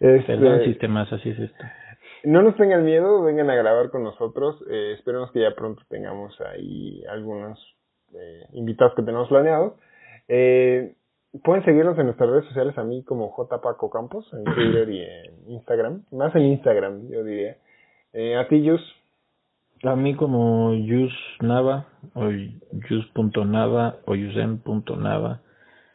[0.00, 1.64] Este, Perdón, sistemas, así es esto.
[2.24, 4.64] No nos tengan miedo, vengan a grabar con nosotros.
[4.70, 7.58] Eh, esperemos que ya pronto tengamos ahí algunos
[8.14, 9.74] eh, invitados que tenemos planeados.
[10.28, 10.94] Eh,
[11.44, 13.60] pueden seguirnos en nuestras redes sociales a mí como J.
[13.60, 16.04] Paco Campos, en Twitter y en Instagram.
[16.12, 17.56] Más en Instagram, yo diría.
[18.12, 18.80] Eh, a ti, Yus.
[19.84, 25.40] A mí como Yus Nava, o Yus.nava, o Yusen.nava.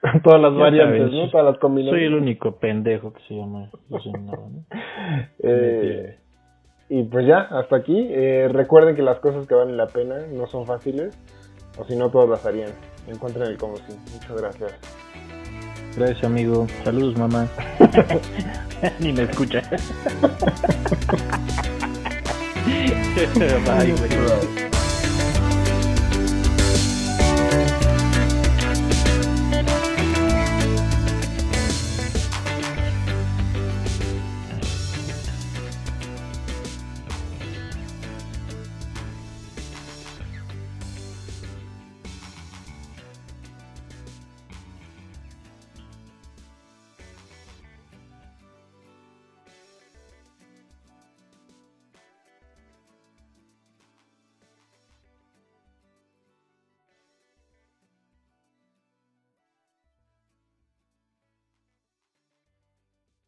[0.23, 1.29] Todas las variantes, ¿no?
[1.29, 2.01] Todas las combinaciones.
[2.01, 4.65] Soy el único pendejo que se llama Yusen Nava, ¿no?
[5.39, 6.19] eh,
[6.89, 8.07] y pues ya, hasta aquí.
[8.09, 11.17] Eh, recuerden que las cosas que valen la pena no son fáciles,
[11.79, 12.71] o si no, todos las harían.
[13.07, 13.97] Encuentren el como sí.
[14.13, 15.07] Muchas gracias.
[15.97, 16.67] Gracias, amigo.
[16.83, 17.47] Saludos, mamá.
[18.99, 19.61] Ni me escucha.
[23.65, 24.66] Bye, güey.